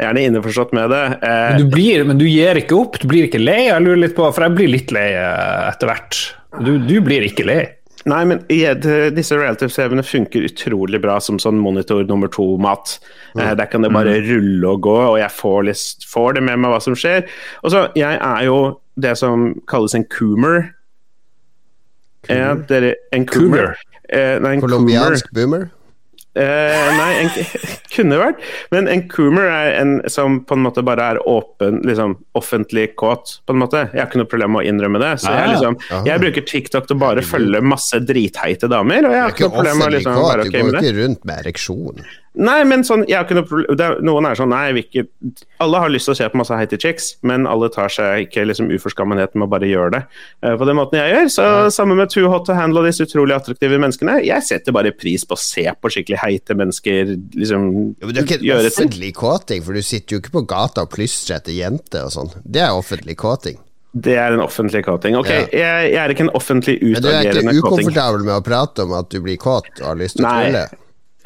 [0.00, 1.04] gjerne innforstått med det.
[1.18, 2.98] Eh, Men du, blir, men du gir ikke opp?
[3.02, 3.66] Du blir ikke lei?
[3.68, 6.22] Jeg lurer litt på, for jeg blir litt lei eh, etter hvert.
[6.64, 7.60] Du, du blir ikke lei.
[8.08, 12.96] Nei, men disse reality-TV-ene funker utrolig bra som sånn monitor nummer to-mat.
[13.36, 16.62] Eh, der kan det bare rulle og gå, og jeg får, list, får det med
[16.62, 17.26] meg hva som skjer.
[17.62, 18.58] Og så, Jeg er jo
[19.00, 20.70] det som kalles en coomer.
[22.28, 22.54] Eh,
[23.12, 23.76] en coomer.
[24.08, 24.68] Eh, nei, en coomer.
[24.68, 25.68] Colombiansk boomer?
[26.38, 27.30] Eh, nei, en,
[27.96, 28.44] kunne vært.
[28.74, 33.38] Men en coomer er en som på en måte bare er åpen, liksom offentlig kåt,
[33.48, 33.84] på en måte.
[33.92, 35.12] Jeg har ikke noe problem med å innrømme det.
[35.24, 39.34] Så jeg, liksom, jeg bruker TikTok til bare følge masse dritheite damer, og jeg har
[39.34, 40.64] ikke noe problem med å liksom være ok går det.
[40.64, 42.08] Du går ikke rundt med ereksjon.
[42.38, 45.02] Nei, men sånn, er, Noen er sånn Nei, vi ikke
[45.64, 48.44] Alle har lyst til å se på masse heite chicks, men alle tar seg ikke
[48.46, 50.02] liksom uforskammenheten med å bare gjøre det
[50.46, 51.30] uh, på den måten jeg gjør.
[51.34, 54.94] Så sammen med Too Hot to Handle og disse utrolig attraktive menneskene, jeg setter bare
[54.94, 57.68] pris på å se på skikkelig heite mennesker liksom
[57.98, 60.86] Ja, men det er ikke en offentlig kåting, for du sitter jo ikke på gata
[60.86, 62.30] og plystrer etter jenter og sånn.
[62.46, 63.58] Det er offentlig kåting.
[63.98, 65.16] Det er en offentlig kåting.
[65.18, 65.46] Ok, Ja.
[65.50, 67.64] jeg, jeg er ikke en offentlig Men du er ikke utagerende kåting.
[67.64, 70.68] ukomfortabel med å prate om at du blir kåt og har lyst til å knulle?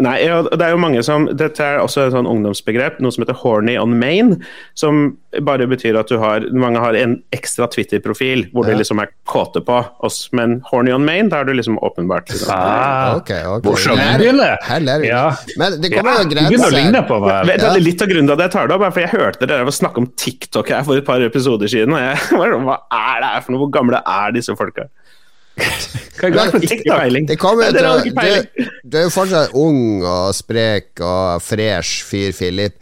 [0.01, 3.37] Nei, det er jo mange som Dette er også et sånn ungdomsbegrep, noe som heter
[3.37, 4.43] 'horny on main',
[4.75, 8.73] som bare betyr at du har Mange har en ekstra Twitter-profil hvor Ja.
[8.73, 12.27] de liksom er kåte på oss, men 'horny on main', da er du liksom åpenbart
[12.31, 12.49] liksom.
[12.51, 13.63] Ah, Ok, ok.
[13.63, 14.57] Hvor Her- Du begynner.
[14.63, 15.07] Her lærer vi.
[15.09, 15.35] Ja.
[15.59, 17.09] Men det Ja, kommer jo greit begynner å grenser.
[17.09, 17.47] på meg.
[17.47, 17.69] Vet Ja.
[17.69, 19.47] det er Litt av grunnen til at jeg tar det opp, er for jeg hørte
[19.47, 21.93] dere snakke om TikTok her for et par episoder siden.
[21.93, 23.61] Og jeg var sånn, Hva er det her for noe?
[23.61, 24.89] Hvor gamle er disse folka?
[27.29, 28.25] Det kommer jo til ikke
[28.83, 32.77] du, er jo fortsatt ung og sprek og fresh fyr, Philip.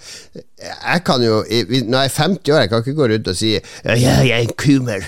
[0.60, 3.52] Jeg kan jo Når jeg er 50 år, jeg kan ikke gå rundt og si
[3.54, 5.06] Ja, ja, jeg er en kumer.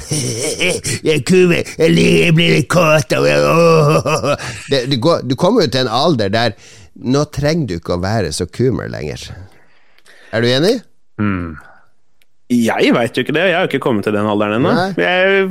[1.05, 1.75] Jeg er en kumer.
[1.79, 4.33] Jeg blir litt kåt og åh.
[4.71, 6.57] det, du, går, du kommer jo til en alder der
[6.95, 9.31] Nå trenger du ikke å være så kumer lenger.
[10.33, 10.75] Er du enig?
[12.53, 14.73] Jeg veit jo ikke det, jeg har jo ikke kommet til den alderen ennå.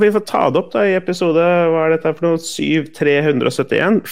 [0.00, 1.42] Vi får ta det opp da i episode
[1.72, 2.42] Hva er dette for noe?
[2.42, 4.02] 7371?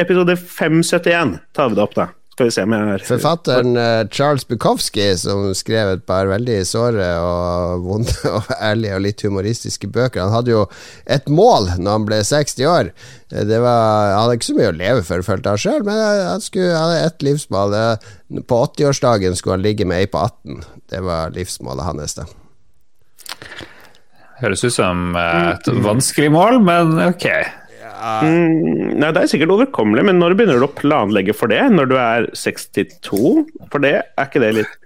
[0.00, 2.08] Episode 571 tar vi det opp, da.
[2.30, 6.60] Skal vi se om jeg er Forfatteren eh, Charles Bukowski, som skrev et par veldig
[6.64, 10.62] såre og vonde og ærlige og litt humoristiske bøker, han hadde jo
[11.10, 12.92] et mål når han ble 60 år.
[13.34, 16.00] Eh, Det var, han hadde ikke så mye å leve for, følte han sjøl, men
[16.00, 17.76] han skulle han hadde ett livsmål.
[18.48, 20.62] På 80-årsdagen skulle han ligge med ei på 18.
[20.94, 22.28] Det var livsmålet hans, da.
[24.40, 27.26] Høres ut som eh, et vanskelig mål, men ok.
[28.00, 31.60] Mm, Nei, det er sikkert overkommelig, men når begynner du å planlegge for det?
[31.74, 33.20] Når du er 62?
[33.72, 34.76] For det er ikke det litt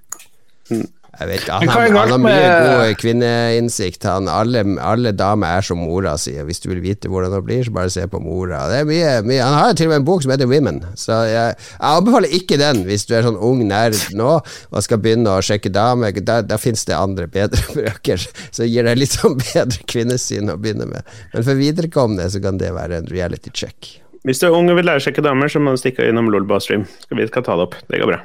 [1.21, 4.07] Jeg vet, han, han, han, har mye god kvinneinnsikt.
[4.09, 6.35] Han, alle, alle damer er som mora si.
[6.49, 8.65] Hvis du vil vite hvordan det blir, så bare se på mora.
[8.71, 9.41] Det er mye, mye.
[9.43, 12.59] Han har til og med en bok som heter Women, så jeg, jeg anbefaler ikke
[12.61, 16.15] den hvis du er sånn ung nerd nå og skal begynne å sjekke damer.
[16.25, 20.59] Da, da finnes det andre, bedre bøker som gir deg litt sånn bedre kvinnesyn å
[20.61, 21.15] begynne med.
[21.35, 23.99] Men for viderekomne så kan det være en reality check.
[24.25, 26.31] Hvis du er ung og vil lære å sjekke damer, så må du stikke innom
[26.33, 27.77] lolbastream Skal vi skal ta det opp.
[27.93, 28.23] Det går bra.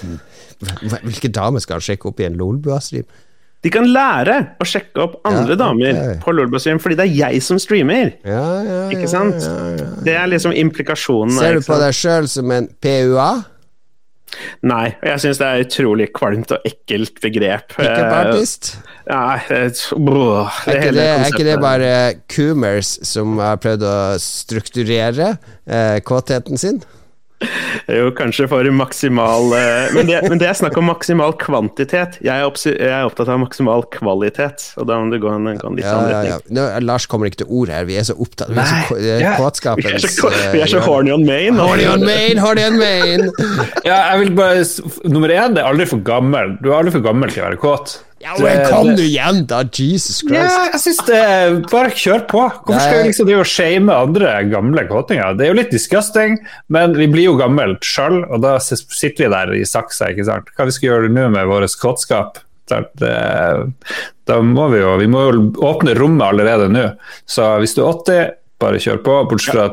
[0.00, 0.37] Hva-
[1.04, 3.06] Hvilke damer skal han sjekke opp i en Lolbua-stream?
[3.66, 6.20] De kan lære å sjekke opp andre Ja, damer ok.
[6.22, 8.12] på Lolbua-stream, fordi det er jeg som streamer.
[8.26, 9.42] Ja, ja, Ikke ja, sant?
[9.42, 9.88] ja, ja.
[10.06, 11.34] Det er liksom implikasjonen.
[11.38, 13.30] Ser du på deg sjøl som en PUA?
[14.68, 17.72] Nei, og jeg syns det er utrolig kvalmt og ekkelt begrep.
[17.72, 18.68] Pickup partist?
[18.76, 19.08] artist?
[19.08, 21.92] Nei, det, brr, Er ikke, det, er ikke det bare
[22.30, 25.30] Coomers som har prøvd å strukturere
[25.64, 26.82] eh, kåtheten sin?
[27.98, 32.18] Jo, kanskje for maksimal eh, men, det, men det er snakk om maksimal kvantitet.
[32.24, 35.46] Jeg er, oppsi- jeg er opptatt av maksimal kvalitet, og da må du gå en,
[35.54, 36.38] en litt Ja, annen ja, ja.
[36.52, 37.86] Nå, Lars kommer ikke til ord her.
[37.88, 39.22] Vi er så opptatt Vi er så Nei, det er ja.
[39.22, 41.56] Vi er kåtskapens så, vi er så eh, horny on main.
[41.62, 43.28] Horny on main, horny on main!
[43.86, 44.66] Ja, jeg vil bare
[45.08, 46.56] Nummer én, det er aldri for gammel.
[46.60, 47.96] Du er aldri for gammel til å være kåt.
[48.20, 49.60] Ja, men kom nå igjen, da!
[49.62, 50.34] Jesus Christ.
[50.34, 52.40] Ja, jeg synes det Bare kjør på.
[52.66, 55.36] Hvorfor skal vi liksom drive og shame andre gamle kåtinger?
[55.38, 56.34] Det er jo litt disgusting,
[56.74, 60.50] men vi blir jo gamle sjøl, og da sitter vi der i saksa, ikke sant.
[60.58, 62.42] Hva vi skal gjøre nå med vår kåtskap?
[62.68, 63.72] Det-
[64.28, 66.82] Da må vi jo Vi må jo åpne rommet allerede nå.
[67.24, 69.64] Så hvis du er 80 bare kjør på, bortsett fra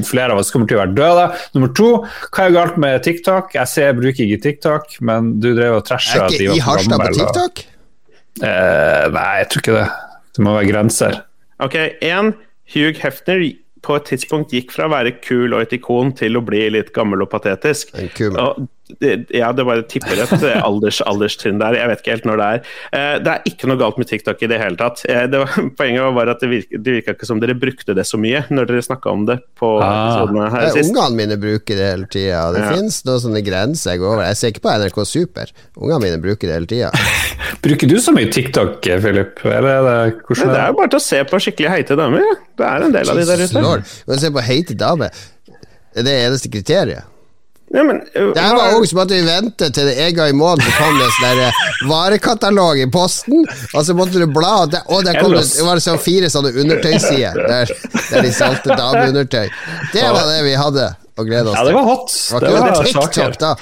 [0.00, 1.26] at flere av oss kommer til å være døde.
[1.54, 1.90] Nummer to,
[2.32, 3.52] hva er galt med TikTok?
[3.54, 6.56] Jeg ser jeg bruker ikke TikTok, men du drev og trasha at de ikke var
[6.56, 7.64] i Harstad på TikTok?
[8.38, 9.88] Eh, nei, jeg tror ikke det.
[10.36, 11.18] Det må være grenser.
[11.60, 11.76] Ok,
[12.06, 12.32] én.
[12.70, 13.42] Hugh Hefner
[13.82, 16.92] på et tidspunkt gikk fra å være kul og et ikon til å bli litt
[16.96, 17.90] gammel og patetisk.
[17.98, 18.38] En kumel.
[18.38, 18.68] Og
[19.34, 21.76] ja, det bare tipper et eh, alders, alderstrinn der.
[21.78, 22.62] Jeg vet ikke helt når det er.
[22.96, 25.02] Eh, det er ikke noe galt med TikTok i det hele tatt.
[25.08, 28.06] Eh, det var, poenget var at det virka, det virka ikke som dere brukte det
[28.08, 30.26] så mye når dere snakka om det på Ah.
[30.54, 30.90] her sist.
[30.90, 32.42] Ungene mine bruker det hele tida.
[32.54, 32.72] Det Ja.
[32.74, 34.24] finnes noen sånne grenser jeg går over.
[34.28, 35.52] Jeg ser ikke på NRK Super.
[35.76, 36.90] Ungene mine bruker det hele tida.
[37.64, 39.40] Bruker du så mye TikTok, Philip?
[39.44, 42.22] Eller er det, det er jo bare til å se på skikkelig heite damer.
[42.24, 42.36] ja.
[42.60, 43.60] Det er en del av de der ute.
[44.08, 45.10] Men se på heite damer.
[45.48, 47.04] Det Er det eneste kriteriet?
[47.70, 50.34] Ja, men, uh, det var òg som at vi ventet til det en gang i
[50.34, 53.44] måneden kom det en sånn varekatalog i posten,
[53.74, 55.52] og så måtte du bla, og der, og der kom det, Ellers.
[55.54, 57.70] det var sånn fire sånne undertøysider der,
[58.10, 59.46] der de solgte dameundertøy.
[59.94, 60.88] Det var det vi hadde
[61.20, 62.10] å glede oss Ja, det var hot.
[62.10, 63.36] Det Det var var ikke saker.
[63.36, 63.54] TikTok, da.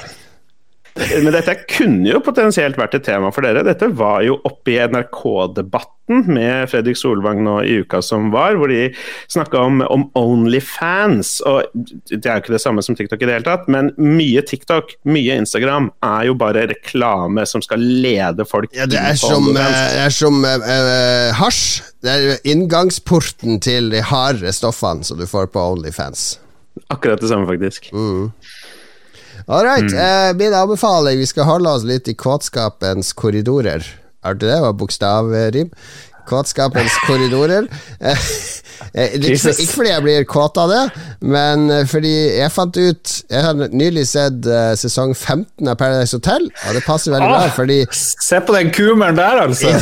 [0.99, 3.64] Men dette kunne jo potensielt vært et tema for dere.
[3.66, 8.72] Dette var jo oppe i NRK-debatten med Fredrik Solvang nå i uka som var, hvor
[8.72, 8.88] de
[9.30, 11.34] snakka om, om Onlyfans.
[11.49, 14.42] Og det er jo ikke det samme som TikTok i det hele tatt, men mye
[14.49, 19.51] TikTok, mye Instagram, er jo bare reklame som skal lede folk Ja, det er som,
[19.53, 21.62] eh, det er som uh, hasj.
[22.03, 26.38] Det er inngangsporten til de harde stoffene som du får på Onlyfans.
[26.94, 27.90] Akkurat det samme, faktisk.
[29.49, 33.86] All right, eh, min anbefaling Vi skal holde oss litt i kåtskapens korridorer.
[34.24, 34.61] Hørte du det?
[34.61, 35.70] var bokstavrim.
[36.29, 37.66] Kåtskapens korridorer.
[38.01, 38.18] Eh,
[38.95, 40.83] eh, ikke, ikke fordi jeg blir kåt av det,
[41.35, 44.47] men eh, fordi jeg fant ut Jeg har nylig sett
[44.79, 47.51] sesong 15 av Paradise Hotel, og det passer veldig bra, Ah.
[47.57, 49.68] fordi Se på den kumeren der, altså!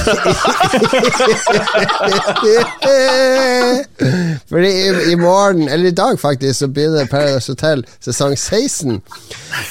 [4.50, 9.00] Fordi i, i morgen, eller i dag faktisk, så begynner Paradise Hotel sesong 16.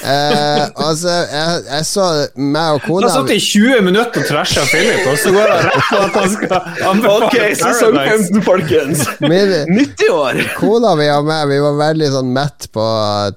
[0.03, 2.05] Eh, altså, jeg, jeg så
[2.35, 5.53] meg og Han Du har sittet i 20 minutter og trasha Philip, og så går
[5.53, 9.05] han rett på at han skal Ok, sesong 15, folkens!
[9.21, 10.39] Min, Nytt i år!
[10.57, 12.85] Kona mi og meg Vi var veldig sånn mett på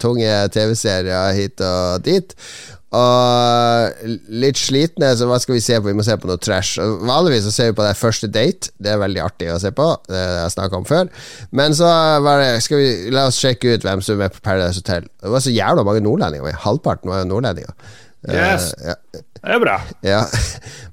[0.01, 2.33] tunge TV-serier hit og dit.
[2.97, 5.91] Og litt slitne, så hva skal vi se på?
[5.91, 6.81] Vi må se på noe trash.
[6.81, 8.73] Og Vanligvis så ser vi på det første date.
[8.81, 9.91] Det er veldig artig å se på.
[10.09, 11.13] Det har jeg snakka om før.
[11.53, 11.93] Men så
[12.25, 15.05] var det Skal vi La oss sjekke ut hvem som er med på Paradise Hotel.
[15.21, 16.63] Det var så jævla mange nordlendinger.
[16.65, 17.77] Halvparten var jo nordlendinger.
[18.25, 18.73] Yes.
[18.81, 18.97] Uh, ja.
[19.39, 19.79] Det er bra.
[20.07, 20.25] Ja,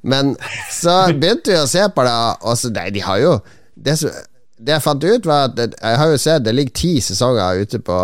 [0.05, 0.35] men
[0.73, 2.15] så begynte vi å se på det,
[2.45, 3.37] og så Nei, de har jo
[3.75, 3.95] Det,
[4.57, 7.81] det jeg fant ut, var at jeg har jo sett det ligger ti sesonger ute
[7.83, 7.97] på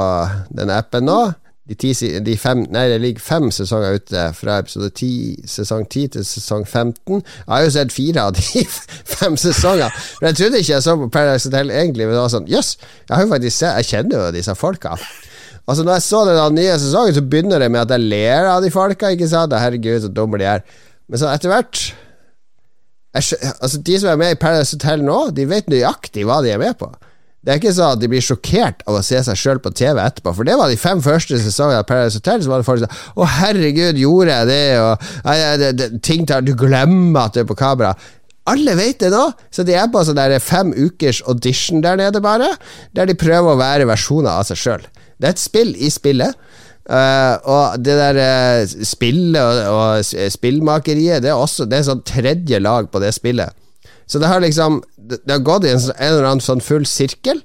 [0.52, 1.22] den appen nå.
[1.70, 6.10] De, ti, de fem, nei, det ligger fem sesonger ute fra episode 10, sesong 10
[6.18, 7.22] til sesong 15.
[7.22, 8.66] Jeg har jo sett fire av de
[9.16, 9.94] fem sesonger.
[10.20, 12.74] Men jeg trodde ikke jeg så på Paradise Hotel egentlig, men det var sånn Jøss,
[13.08, 14.98] jeg har jo faktisk sett Jeg kjenner jo disse folka.
[15.72, 18.63] Altså Når jeg så den nye sesongen, så begynner det med at jeg ler av
[18.63, 19.13] de folka.
[19.15, 19.55] Ikke sant?
[19.55, 20.65] Herregud, så dumme de er.
[21.07, 21.91] Men så etter hvert
[23.11, 26.61] altså De som er med i Paradise Hotel nå, de vet nøyaktig hva de er
[26.61, 26.88] med på.
[27.41, 29.97] Det er ikke sånn at de blir sjokkert av å se seg sjøl på TV
[29.97, 30.32] etterpå.
[30.38, 32.43] For det var de fem første sesongene av Paradise Hotel.
[32.43, 36.26] Så var det folk sa 'Å, herregud, gjorde jeg det?' Og «Nei, det, det, ting
[36.30, 37.95] tar Du glemmer at du er på kamera.
[38.45, 42.55] Alle vet det nå, så de er på sånn fem ukers audition der nede, bare.
[42.93, 44.86] Der de prøver å være versjoner av seg sjøl.
[45.22, 46.38] Det er et spill i spillet.
[46.89, 52.01] Uh, og det der uh, spillet og, og spillmakeriet, det er også Det er sånn
[52.09, 53.53] tredje lag på det spillet.
[54.09, 56.88] Så det har liksom Det det har gått i en, en eller annen sånn full
[56.89, 57.43] sirkel.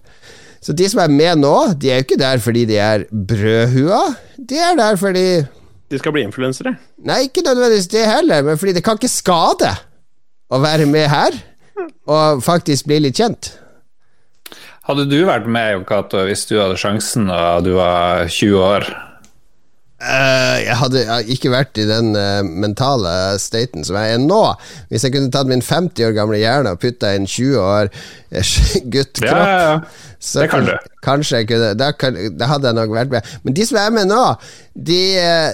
[0.64, 4.00] Så de som er med nå, de er jo ikke der fordi de er brødhua.
[4.36, 5.26] De er der fordi
[5.90, 6.72] De skal bli influensere.
[7.06, 9.70] Nei, ikke nødvendigvis det heller, men fordi det kan ikke skade
[10.50, 11.36] å være med her,
[12.10, 13.52] og faktisk bli litt kjent.
[14.86, 18.86] Hadde du vært med, Jon Cato, hvis du hadde sjansen da du var 20 år?
[19.96, 23.10] Uh, jeg hadde ikke vært i den uh, mentale
[23.42, 24.42] staten som jeg er nå.
[24.90, 27.90] Hvis jeg kunne tatt min 50 år gamle hjerne og putta en 20 år
[28.94, 29.80] gutt kropp ja, ja, ja.
[30.20, 30.74] Det kan du.
[31.06, 33.32] Kanskje jeg kunne da, kan, da, hadde jeg nok vært med.
[33.42, 34.22] Men de som er med nå,
[34.76, 34.96] de,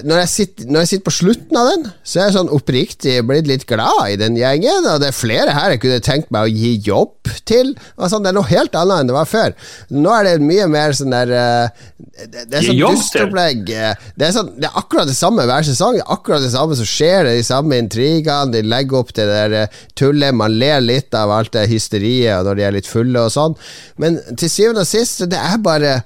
[0.02, 3.12] når, jeg sitter, når, jeg sitter, på slutten av den, så er jeg sånn oppriktig
[3.28, 4.88] blitt litt glad i den gjengen.
[4.90, 7.70] Og det er flere her jeg kunne tenkt meg å gi jobb til.
[8.02, 9.54] Sånn, det er noe helt annet enn det var før.
[9.94, 13.62] Nå er det mye mer sånn der eh, Det, det er sånn dustopplegg.
[13.70, 16.00] Det, er sånn, det er akkurat det samme hver sesong.
[16.00, 18.50] Det er akkurat det samme som skjer, det er de samme intrigene.
[18.56, 20.34] De legger opp til det der eh, tullet.
[20.42, 23.54] Man ler litt av alt det hysteriet når de er litt fulle og sånn.
[24.02, 26.00] Men til syvende og sist, det er bare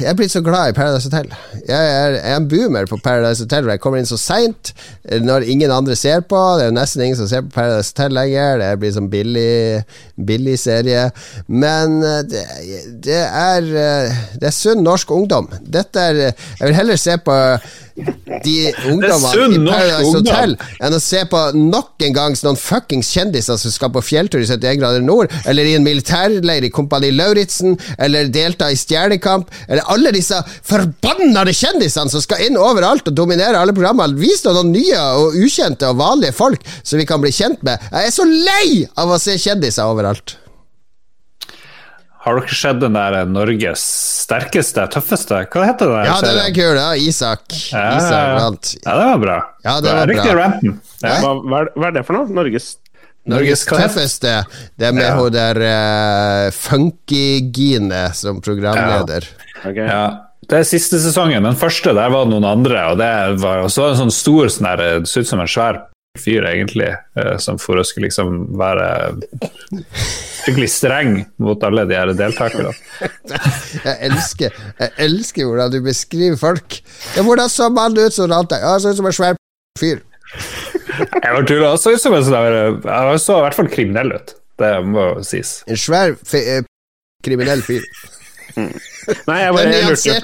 [0.00, 1.28] jeg er blitt så glad i Paradise Hotel.
[1.68, 3.68] Jeg er, jeg er en boomer på Paradise Hotel.
[3.70, 4.72] Jeg kommer inn så seint
[5.22, 6.40] når ingen andre ser på.
[6.56, 8.58] Det er jo nesten ingen som ser på Paradise Hotel lenger.
[8.62, 9.84] Det blir sånn billig,
[10.30, 11.06] billig serie.
[11.46, 12.44] Men eh, det,
[13.06, 15.50] det, er eh, Det er sunn norsk ungdom.
[15.62, 17.38] Dette er Jeg vil heller se på
[17.94, 23.58] de ungdommene i Paradise Hotel enn å se på nok en gang noen fuckings kjendiser
[23.60, 27.78] som skal på fjelltur i 71 grader nord, eller i en militærleir i Kompani Lauritzen,
[27.98, 33.60] eller delta i Stjernekamp, eller alle disse forbannede kjendisene som skal inn overalt og dominere
[33.60, 34.18] alle programmene.
[34.18, 37.82] Vis noen nye og ukjente og vanlige folk som vi kan bli kjent med.
[37.92, 40.36] Jeg er så lei av å se kjendiser overalt.
[42.24, 43.82] Har dere sett den der Norges
[44.24, 45.42] sterkeste, tøffeste?
[45.52, 46.04] Hva heter det?
[46.08, 46.78] Ja, den er kul.
[46.78, 46.86] Ja.
[46.96, 47.44] Isak.
[47.68, 48.70] Ja, Isak.
[48.80, 49.36] Ja, det var bra.
[49.66, 50.78] Ja, det var Riktig ranten.
[51.02, 51.18] Ja.
[51.20, 51.34] Hva,
[51.68, 52.32] hva, er det for noe?
[52.32, 52.78] Norges
[53.28, 54.38] Norges tøffeste.
[54.72, 55.14] Det er med ja.
[55.20, 59.28] hun der uh, Funky-Gine som programleder.
[59.28, 59.60] Ja.
[59.68, 59.84] Okay.
[59.84, 60.04] ja.
[60.48, 61.44] Det er siste sesongen.
[61.44, 62.86] Den første der var det noen andre.
[62.92, 63.10] Og det
[63.44, 65.84] var det en sånn stor sånn der, Det så ut som en svær
[66.18, 68.86] fyr, egentlig, uh, som for å skulle liksom være
[70.44, 72.70] skikkelig streng mot alle de her deltakerne.
[73.86, 76.78] jeg, elsker, jeg elsker hvordan du beskriver folk.
[77.16, 78.60] Ja, hvordan så man ut som Ranta?
[78.62, 79.38] Ja, så ut som en svær
[79.80, 80.04] fyr.
[80.34, 84.14] jeg var tullet Han så ut som en sånn Han så i hvert fall kriminell
[84.14, 84.34] ut.
[84.62, 85.56] Det må sies.
[85.66, 86.66] En svær eh,
[87.26, 87.82] kriminell fyr.
[89.28, 90.14] Nei, jeg bare lurte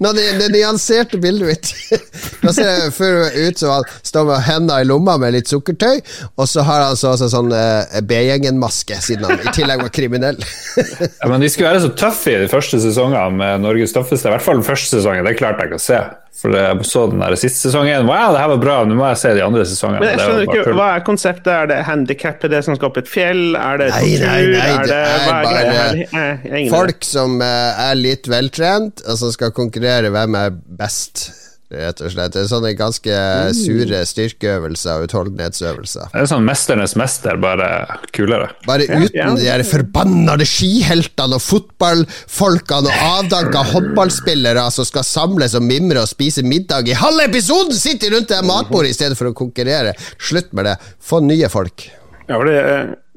[0.00, 1.72] på det, det nyanserte bildet mitt.
[2.44, 6.00] Da ser jeg før ut som han står med hendene i lomma med litt sukkertøy,
[6.40, 10.40] og så har han så, så, sånn uh, B-gjengen-maske, siden han i tillegg var kriminell.
[10.40, 14.34] ja, men de skulle være så tøffe i de første sesongene med Norges tøffeste, i
[14.34, 15.26] hvert fall den første sesongen.
[15.28, 16.00] Det klarte jeg ikke å se.
[16.40, 18.06] For jeg så den der siste sesongen.
[18.08, 20.00] Wow, det her var bra, nå må jeg se de andre sesongene.
[20.00, 21.50] Men jeg skjønner ikke, Hva er konseptet?
[21.52, 23.42] Er det handikap det som skal opp et fjell?
[23.60, 29.04] Er det nei, nei, nei, er det, er bare folk som uh, er litt veltrent,
[29.04, 31.28] og som skal konkurrere hvem er best
[31.70, 32.32] rett og slett.
[32.34, 33.56] Det er sånne ganske mm.
[33.56, 36.10] sure styrkeøvelser og utholdenhetsøvelser.
[36.12, 37.68] Det er sånn mesternes mester, bare
[38.16, 38.50] kulere.
[38.66, 45.66] Bare uten de der forbannede skiheltene og fotballfolkene og avdanka håndballspillere som skal samles og
[45.66, 47.76] mimre og spise middag i halve episoden!
[47.80, 49.94] Sitter rundt det matbordet i stedet for å konkurrere.
[50.18, 50.76] Slutt med det.
[51.00, 51.86] Få nye folk.
[52.30, 52.58] Ja, for det,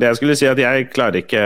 [0.03, 1.41] det, jeg skulle si at jeg klarer ikke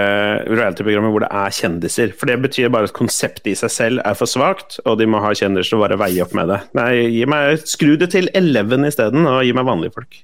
[0.50, 2.14] reality-programmer hvor det er kjendiser.
[2.18, 5.22] For det betyr bare at konseptet i seg selv er for svakt, og de må
[5.24, 6.62] ha kjendiser å bare veie opp med det.
[6.78, 10.24] Nei, meg, Skru det til Eleven isteden, og gi meg vanlige folk.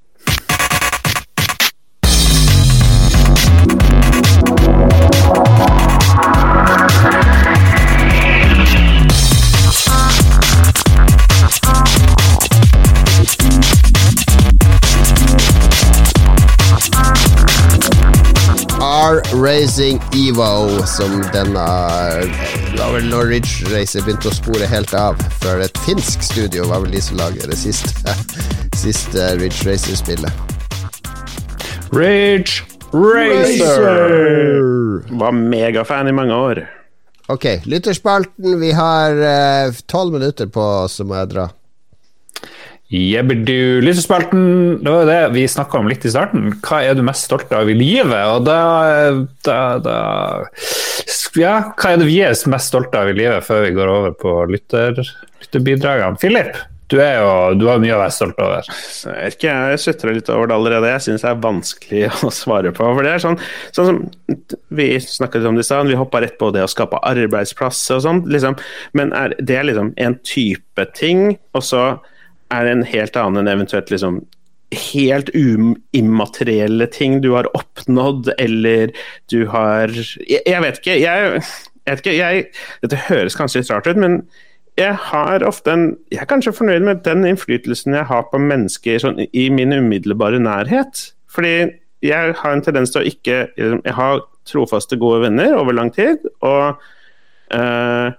[19.43, 21.63] Racing Evo, som denne
[22.77, 27.01] Da Norwich Racer begynte å spore helt av, før et finsk studio var vel de
[27.03, 28.15] som lager det siste,
[28.85, 30.31] siste Ridge Racer-spillet.
[31.91, 32.63] Ridge
[32.95, 35.03] Racer!
[35.11, 36.63] Var megafan i mange år.
[37.27, 38.61] Ok, lytterspalten.
[38.63, 41.49] Vi har eh, tolv uh, minutter på oss, så må jeg dra.
[42.91, 43.81] Jebberdu.
[43.81, 44.43] Lysespalten,
[44.83, 46.51] det var det vi snakka om litt i starten.
[46.61, 48.19] Hva er du mest stolt av i livet?
[48.35, 48.59] Og da,
[49.47, 49.95] da, da
[51.39, 54.13] Ja, hva er det vi er mest stolte av i livet, før vi går over
[54.19, 55.01] på lytter,
[55.41, 56.21] lytterbidragene?
[56.21, 56.59] Philip,
[56.93, 56.99] du,
[57.57, 58.67] du har mye å være stolt over.
[58.67, 60.93] Jeg vet jeg sutrer litt over det allerede.
[60.93, 62.93] Jeg syns det er vanskelig å svare på.
[62.93, 63.41] For det er sånn,
[63.73, 64.01] sånn som
[64.77, 68.05] vi snakket om det i stad, vi hoppa rett på det å skape arbeidsplasser og
[68.05, 68.25] sånn.
[68.29, 68.59] Liksom.
[68.99, 71.87] Men er, det er liksom en type ting, og så
[72.51, 74.23] er en helt annen enn eventuelt liksom
[74.73, 75.29] helt
[75.93, 78.93] immaterielle ting du har oppnådd, eller
[79.31, 80.97] du har Jeg, jeg vet ikke.
[80.99, 81.43] Jeg,
[81.83, 82.47] jeg vet ikke jeg,
[82.81, 84.23] dette høres kanskje litt rart ut, men
[84.79, 88.99] jeg har ofte en Jeg er kanskje fornøyd med den innflytelsen jeg har på mennesker
[88.99, 91.13] sånn, i min umiddelbare nærhet.
[91.29, 91.69] Fordi
[92.03, 95.93] jeg har en tendens til å ikke liksom, Jeg har trofaste, gode venner over lang
[95.95, 96.81] tid, og
[97.55, 98.11] øh,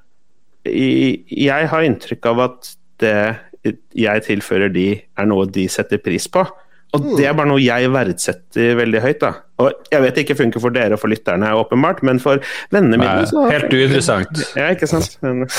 [0.64, 2.70] jeg har inntrykk av at
[3.02, 3.18] det
[3.64, 6.44] jeg tilfører de, er noe de setter pris på.
[6.94, 9.20] Og det er bare noe jeg verdsetter veldig høyt.
[9.24, 9.32] da.
[9.62, 12.42] Og jeg vet det ikke funker for dere og for lytterne, åpenbart, men for
[12.74, 14.44] vennene mine så helt uinteressant.
[14.58, 15.18] Ja, ikke sant?
[15.24, 15.46] Men...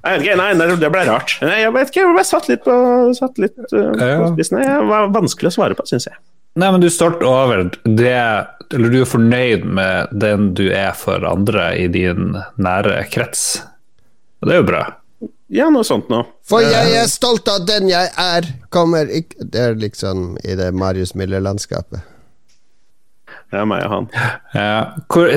[0.00, 1.34] Jeg vet ikke, nei, nei, det ble rart.
[1.44, 2.74] Jeg vet ikke, jeg ble satt litt på,
[3.16, 4.62] satt litt, uh, på spissen.
[4.62, 6.16] Det var vanskelig å svare på, syns jeg.
[6.60, 8.16] Nei, men du er stolt over det
[8.74, 13.60] Eller du er fornøyd med den du er for andre i din nære krets.
[14.40, 14.82] Og det er jo bra.
[15.50, 16.28] Ja, noe sånt noe.
[16.46, 20.70] For jeg er stolt av den jeg er, kommer ikke Det er liksom i det
[20.78, 22.04] Marius Miller-landskapet.
[23.50, 24.08] Det er meg og han.
[24.54, 24.82] Ja.
[25.10, 25.32] Hvor,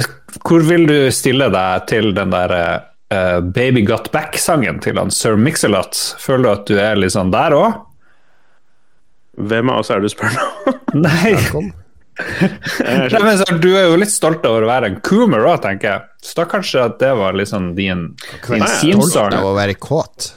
[0.46, 5.40] hvor vil du stille deg til den der uh, Baby Got Back-sangen til han Sir
[5.40, 5.98] Mix-a-Lot?
[6.22, 7.82] Føler du at du er litt sånn der òg?
[9.42, 10.76] Hvem av oss er det du spør nå?
[11.08, 11.74] Nei.
[12.20, 15.90] Nei, men så, du er jo litt stolt over å være en coomer òg, tenker
[15.90, 16.06] jeg.
[16.24, 18.12] Så da kanskje at det var liksom din,
[18.48, 20.34] din av å være kåt.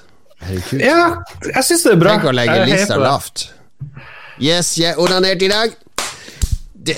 [0.47, 0.83] Herregud.
[0.85, 2.17] Ja, jeg syns det er bra.
[2.17, 3.49] Tenk å legge er lista lavt.
[4.43, 5.77] Yes, jeg onanerte i dag.
[6.87, 6.97] Det,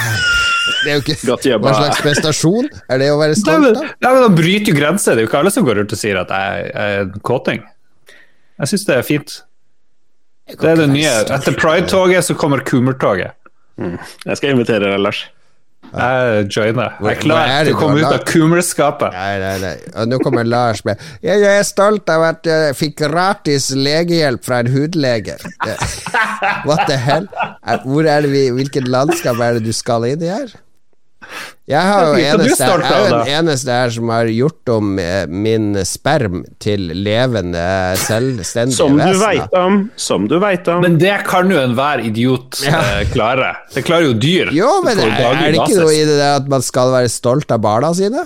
[0.84, 3.84] det er jo ikke Hva slags prestasjon er det å være stolt av?
[4.02, 5.14] nei, men Da bryter jo grenser.
[5.14, 7.26] Det er jo ikke alle som går rundt og sier at jeg jeg er en
[7.30, 7.64] kåting.
[8.56, 9.36] Jeg syns det er fint.
[10.46, 11.12] Det er det nye.
[11.36, 13.34] Etter Pride-toget så kommer Coomer-toget.
[13.76, 15.26] Jeg skal invitere deg, Lars.
[15.86, 16.96] Jeg joiner.
[16.98, 18.24] Jeg er er klar det til å komme ut av lagd?
[19.14, 19.74] Nei, nei, nei.
[19.94, 24.44] Og nå kommer Lars med jeg, jeg er stolt av at jeg fikk gratis legehjelp
[24.44, 25.38] fra en hudlege.
[26.68, 27.28] What the hell?
[27.86, 30.56] Hvor er det vi, hvilket landskap er det du skal inn i her?
[31.66, 34.92] Jeg har jo er eneste, jeg er jo den eneste her som har gjort om
[35.02, 37.64] eh, min sperm til levende,
[38.04, 39.80] selvstendige Som du vet om.
[39.98, 40.84] Som du veit om.
[40.84, 42.78] Men det kan jo enhver idiot Ja.
[43.00, 43.50] eh, klare.
[43.74, 44.52] Det klarer jo dyr.
[44.54, 47.50] Jo, men er, er det ikke noe i det der at man skal være stolt
[47.50, 48.22] av barna sine?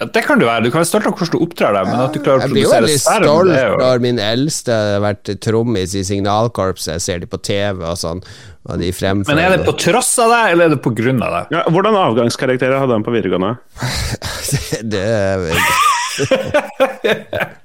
[0.00, 0.64] Ja, det kan du være.
[0.64, 2.54] Du kan være stolt av hvordan du opptrer deg, men at du klarer å Jeg
[2.54, 6.94] blir jo produsere veldig stolt det når min eldste har vært trommis i signalkorpset.
[6.96, 8.24] Jeg ser de på TV og sånn,
[8.64, 11.20] og de fremfører Men er det på tross av deg, eller er det på grunn
[11.26, 11.52] av deg?
[11.58, 13.58] Ja, hvordan avgangskarakterer hadde han på videregående?
[14.96, 15.04] det,
[16.24, 17.44] det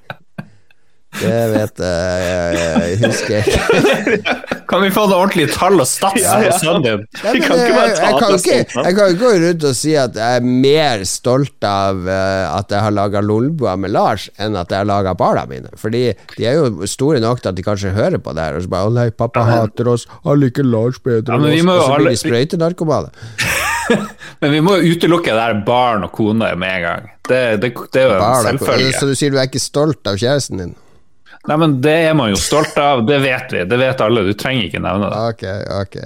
[1.21, 4.35] Det vet jeg Jeg husker ikke.
[4.69, 6.51] Kan vi få noen ordentlige tall og stats Ja, ja.
[6.51, 7.03] på sønnen din?
[7.21, 11.67] Jeg, jeg, kan ikke, sånn, jeg gå rundt og si at jeg er mer stolt
[11.69, 15.45] av uh, at jeg har laga Lolbua med Lars, enn at jeg har laga barna
[15.49, 15.69] mine.
[15.79, 18.65] Fordi de er jo store nok til at de kanskje hører på det her, og
[18.65, 20.07] så bare 'Å nei, pappa hater oss.
[20.25, 23.13] Han liker Lars bedre enn men oss', og så blir de sprøytenarkomane.
[24.41, 27.11] Men vi må jo utelukke det der barn og kone med en gang.
[27.29, 28.95] Det, det, det er jo en selvfølge.
[28.97, 30.73] Så du sier du er ikke stolt av kjæresten din?
[31.47, 33.63] Nei, men det er man jo stolt av, det vet vi.
[33.69, 34.23] Det vet alle.
[34.25, 35.25] Du trenger ikke nevne det.
[35.31, 35.43] Ok,
[35.81, 35.97] ok.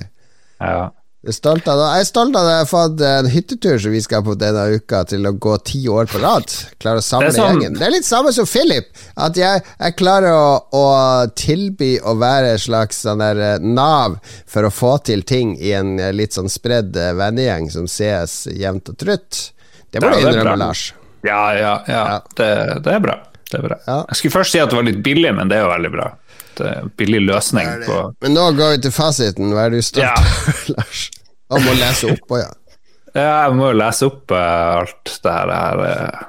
[0.60, 0.90] Ja.
[1.20, 1.86] Jeg er stolt av det.
[1.98, 4.62] Jeg er stolt av at jeg har fått en hyttetur som vi skal på denne
[4.72, 6.48] uka, til å gå ti år på rad.
[6.80, 7.76] Klare å samle Det sånn- gjengen.
[7.80, 8.88] Det er litt samme som Philip.
[9.20, 10.86] At jeg, jeg klarer å, å
[11.36, 14.16] tilby å være et slags sånn der eh, nav
[14.48, 18.46] for å få til ting i en eh, litt sånn spredd eh, vennegjeng som ses
[18.56, 19.42] jevnt og trutt.
[19.92, 20.56] Det må du innrømme.
[20.64, 20.94] Lars.
[21.28, 22.04] Ja, ja, ja.
[22.16, 22.20] Ja.
[22.36, 22.52] Det,
[22.86, 23.18] det er bra.
[23.50, 23.78] Det er bra.
[23.88, 24.00] Ja.
[24.12, 26.10] Jeg skulle først si at det var litt billig, men det er jo veldig bra.
[26.60, 29.54] Det er en billig løsning på Men nå går vi til fasiten.
[29.56, 30.16] Hva er du stolt Ja.
[30.76, 31.06] Lars?
[31.50, 32.50] Han må lese opp ja.
[33.16, 36.20] Ja, jeg må jo lese opp uh, alt det her, eh,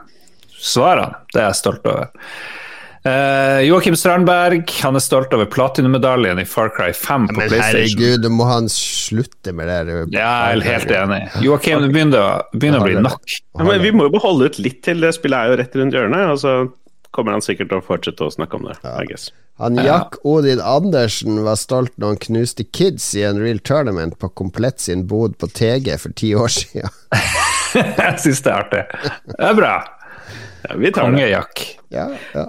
[0.65, 1.19] svarene.
[1.35, 2.09] Det er jeg stolt over.
[3.01, 8.01] Uh, Joakim Strandberg han er stolt over platinummedaljen i Far Cry 5 på Men PlayStation.
[8.01, 9.79] herregud, må han slutte med det.
[9.89, 10.03] der.
[10.17, 11.21] Ja, jeg er helt enig.
[11.45, 13.37] Joakim, det begynner, begynner å bli nok.
[13.57, 15.01] Ja, men vi må jo beholde ut litt til.
[15.05, 16.33] Det spillet er jo rett rundt hjørnet.
[16.33, 16.57] Og så
[17.11, 18.79] kommer han sikkert til å fortsette å snakke om det.
[18.87, 19.31] I guess.
[19.61, 24.31] Han Jack Odin Andersen var stolt når han knuste Kids i en real tournament på
[24.41, 26.89] Komplett sin bod på TG for ti år siden.
[27.77, 28.85] jeg syns det er artig.
[29.35, 29.75] Det er bra.
[30.65, 31.19] Ja, vi tar det.
[31.19, 31.67] Kongejakk.
[31.93, 32.47] Ja, ja.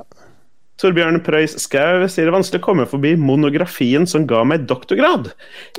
[0.82, 5.30] Torbjørn Preus Skau sier det vanskelig å komme forbi monografien som ga meg doktorgrad.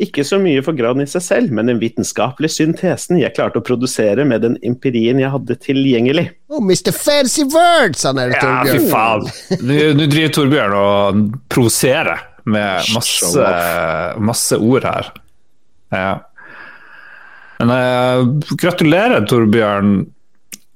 [0.03, 3.67] Ikke så mye for graden i seg selv, men den vitenskapelige syntesen jeg klarte å
[3.67, 6.29] produsere med den empirien jeg hadde tilgjengelig.
[6.53, 6.93] Oh, Mr.
[6.95, 9.27] Fancy Words, han er det, Ja, fy faen.
[9.99, 13.53] Nå driver Torbjørn og provoserer med masse,
[14.23, 15.11] masse ord her.
[15.91, 16.15] Ja.
[17.59, 19.97] Men uh, gratulerer, Torbjørn.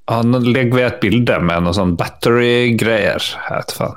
[0.06, 3.24] Han legger ved et bilde med noe sånn battery-greier.
[3.26, 3.96] Jeg vet faen.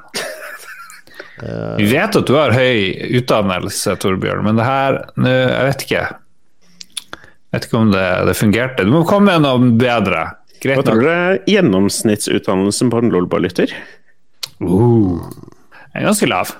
[1.80, 2.90] Vi vet at du har høy
[3.22, 6.02] utdannelse, Torbjørn, men det her nå, Jeg vet ikke.
[7.14, 8.86] Jeg vet ikke om det, det fungerte.
[8.86, 10.26] Du må komme med noe bedre.
[10.60, 13.72] Hva tror dere er gjennomsnittsutdannelsen på en Lolbua-lytter?
[14.60, 15.24] Uh,
[15.96, 16.52] er ganske lav.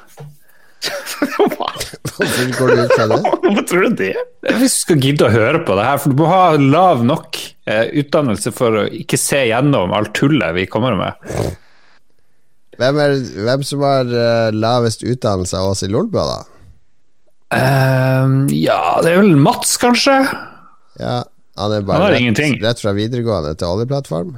[2.20, 3.20] Hvorfor går du ut fra det?
[3.44, 4.14] Hvorfor tror du det?
[4.60, 7.40] Hvis du skal gidde å høre på det her, for du må ha lav nok
[7.70, 11.32] eh, utdannelse for å ikke se gjennom alt tullet vi kommer med.
[12.80, 16.40] Hvem, er, hvem som har uh, lavest utdannelse av oss i Lolbua, da?
[17.50, 20.16] Um, ja, det er vel Mats, kanskje?
[21.02, 21.24] Ja,
[21.60, 24.38] han er bare han rett, rett fra videregående til oljeplattform.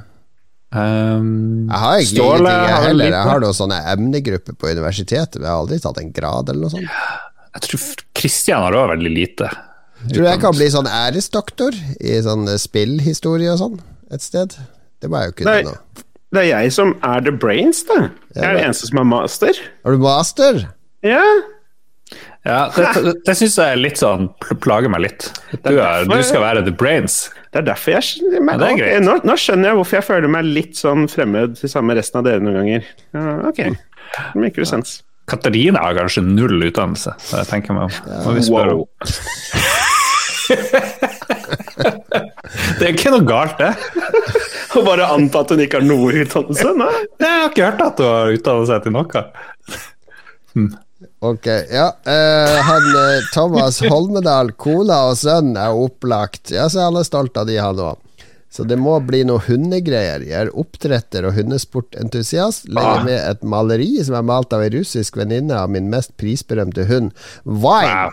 [0.72, 3.10] Ehm, Jeg har egentlig Ståle ingenting, jeg heller.
[3.12, 6.62] Jeg har noen sånne emnegrupper på universitetet, men jeg har aldri tatt en grad eller
[6.64, 6.96] noe sånt.
[7.52, 9.50] Jeg tror Kristian har òg veldig lite.
[10.02, 13.76] Tror du jeg kan bli sånn æresdoktor i sånn eh, spillhistorie og sånn
[14.10, 14.56] et sted?
[15.02, 15.74] Det må jeg jo kunne nå.
[16.32, 18.06] Det er jeg som er the brains, da.
[18.34, 19.58] Jeg er den eneste som er master.
[19.84, 20.62] Har du master?
[21.04, 21.20] Ja.
[22.42, 24.30] Ja, Det, det, det syns jeg er litt sånn
[24.64, 25.28] plager meg litt.
[25.62, 27.26] Du, er, du skal være the brains.
[27.52, 30.30] Det er derfor jeg men, Ja, det er nå, nå skjønner jeg hvorfor jeg føler
[30.32, 32.86] meg litt sånn fremmed til sammen med resten av dere noen ganger.
[33.12, 33.60] Ja, ok,
[34.40, 35.02] Maker sense.
[35.28, 37.92] Katarina har kanskje null utdannelse, så jeg tenker meg om.
[38.36, 38.88] Vi spør Wow.
[42.78, 43.70] Det er ikke noe galt, det.
[44.76, 46.72] Å bare anta at hun ikke har noe utdannelse?
[46.78, 46.90] Nei.
[47.20, 49.22] Jeg har ikke hørt at hun har utdannet seg til noe.
[51.20, 51.88] Ok, ja.
[52.04, 56.50] eh, han eh, Thomas Holmedal, kona og sønn er opplagt.
[56.54, 57.98] Ja, så er alle stolt av de, han òg.
[58.52, 60.20] Så det må bli noe hundegreier.
[60.28, 62.66] Jeg er oppdretter og hundesportentusiast.
[62.68, 63.04] Legger Ah.
[63.06, 67.12] med et maleri som er malt av ei russisk venninne av min mest prisberømte hund,
[67.46, 68.10] Vine.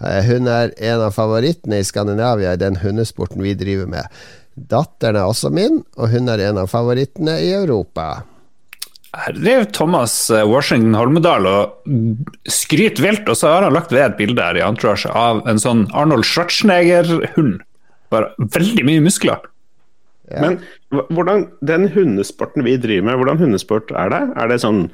[0.00, 4.08] Eh, Hun er en av favorittene i Skandinavia i den hundesporten vi driver med.
[4.56, 8.22] Datteren er også min, og hun er en av favorittene i Europa.
[9.12, 11.90] Her driver Thomas eh, Washington Holmedal og
[12.48, 15.60] skryter vilt, og så har han lagt ved et bilde her i Entourage av en
[15.60, 17.58] sånn Arnold Schwarzenegger-hund.
[18.12, 19.44] Bare veldig mye muskler.
[20.32, 20.58] Men
[21.12, 24.20] hvordan, den hundesporten vi driver med, hvordan hundesport er det?
[24.40, 24.86] Er det sånn,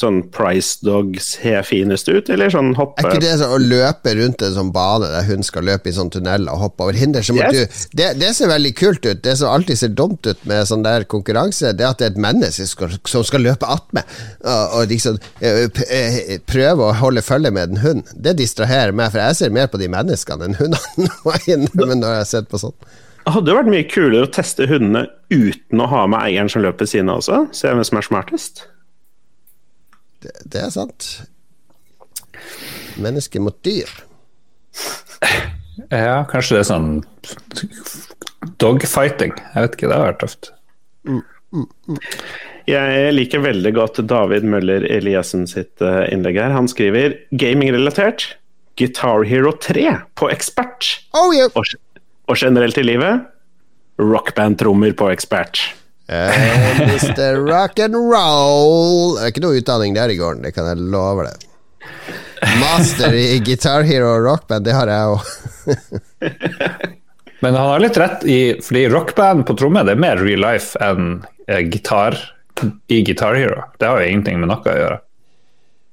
[0.00, 4.14] sånn Price Dog ser finest ut, eller sånn hoppe Er ikke det sånn å løpe
[4.18, 7.24] rundt en sånn bane der hun skal løpe i sånn tunnel og hoppe over hinder?
[7.26, 7.56] Yes.
[7.56, 9.22] du, det, det ser veldig kult ut.
[9.24, 12.14] Det som alltid ser dumt ut med sånn der konkurranse, det er at det er
[12.14, 14.04] et menneske som skal, som skal løpe attmed
[14.44, 18.14] og, og liksom eh, eh, prøve å holde følge med en hund.
[18.14, 22.30] Det distraherer meg, for jeg ser mer på de menneskene enn hundene når jeg har
[22.30, 22.76] sett på sånn.
[23.26, 26.62] Det Hadde jo vært mye kulere å teste hundene uten å ha med eieren som
[26.62, 27.40] løper ved siden av også?
[27.58, 28.66] Se hvem som er smartest.
[30.26, 31.08] Det, det er sant.
[33.00, 33.90] Menneske mot dyr.
[35.92, 36.90] Ja, kanskje det er sånn
[38.62, 39.34] dogfighting.
[39.36, 40.50] Jeg vet ikke, det har vært tøft.
[42.66, 46.54] Jeg liker veldig godt David Møller Eliassen sitt eh, innlegg her.
[46.56, 48.32] Han skriver gamingrelatert
[48.80, 49.86] Guitar Hero 3
[50.18, 50.96] på ekspert.
[51.14, 51.52] Oh, yeah.
[51.54, 51.76] Og,
[52.26, 53.28] og generelt i livet
[54.02, 55.62] rockband-trommer på ekspert.
[56.08, 57.34] Eh, Mr.
[57.48, 59.16] Rock and Roll.
[59.16, 61.46] Det er ikke noe utdanning der i gården, det kan jeg love deg.
[62.60, 65.24] Master i Guitar Hero og rockband, det har jeg òg.
[67.42, 70.78] Men han har litt rett i fordi rockband på tromme det er mer real life
[70.84, 71.18] enn
[71.50, 72.16] eh, gitar
[72.88, 73.66] i Guitar Hero.
[73.76, 75.02] Det har jo ingenting med noe å gjøre.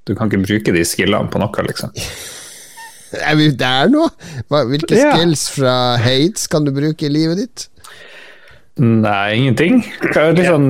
[0.07, 1.91] Du kan ikke bruke de skillene på noe, liksom.
[3.13, 4.07] Er vi der nå?
[4.49, 7.67] Hvilke skills fra Hades kan du bruke i livet ditt?
[8.81, 9.83] Nei, ingenting.
[10.15, 10.69] Er Litt sånn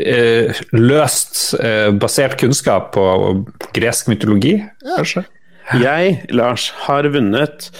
[0.00, 3.04] eh, løst eh, basert kunnskap på
[3.76, 5.22] gresk mytologi, kanskje?
[5.80, 7.70] Jeg, Lars, har vunnet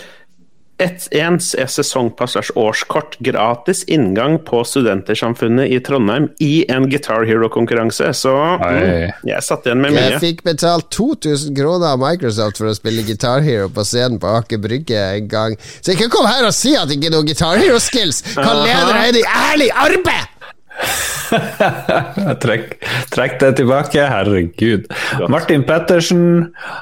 [0.82, 8.10] et ens sesongpass slash årskort gratis inngang på Studentersamfunnet i Trondheim i en Guitar Hero-konkurranse,
[8.18, 10.08] så mm, jeg satt igjen med mye.
[10.16, 14.34] Jeg fikk betalt 2000 kroner av Microsoft for å spille Guitar Hero på scenen på
[14.40, 15.58] Aker Brygge en gang.
[15.78, 19.22] Så ikke kom her og si at ikke noe Guitar Hero-skills kan lede deg inn
[19.22, 20.33] i ærlig arbeid!
[21.34, 22.74] Jeg trekk,
[23.12, 24.86] trekk det tilbake, herregud.
[25.32, 26.24] Martin Pettersen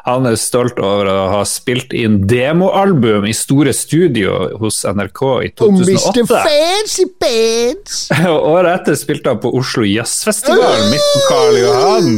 [0.07, 5.51] han er stolt over å ha spilt inn demoalbum i store studio hos NRK i
[5.63, 6.27] 2008.
[6.33, 8.05] Fancy Pants!
[8.27, 12.15] Og Året etter spilte han på Oslo Jazzfestival midt på Karl Johan.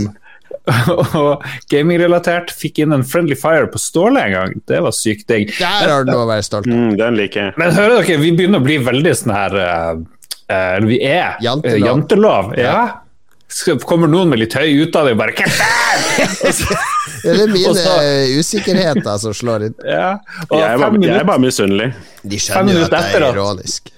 [1.21, 4.55] Og gamingrelatert fikk inn en Friendly Fire på Ståle en gang.
[4.69, 5.53] Det var sykt digg.
[5.59, 6.73] Der har du noe å være stolt av.
[6.73, 7.57] Mm, den liker jeg.
[7.61, 9.91] Men hører dere, vi begynner å bli veldig sånn her eh,
[10.49, 11.75] eh, Vi er Jantelov.
[11.75, 12.55] eh, jantelov.
[12.59, 13.01] Ja.
[13.49, 16.05] Så kommer noen med litt høy ut og bare «Hva faen?»
[16.49, 16.79] Og så-
[17.23, 19.75] Det er mine så- usikkerheter som slår inn.
[19.87, 20.17] ja.
[20.51, 21.91] Og Jeg er bare, jeg er bare misunnelig.
[22.25, 23.91] De skjønner jo at det er at- ironisk.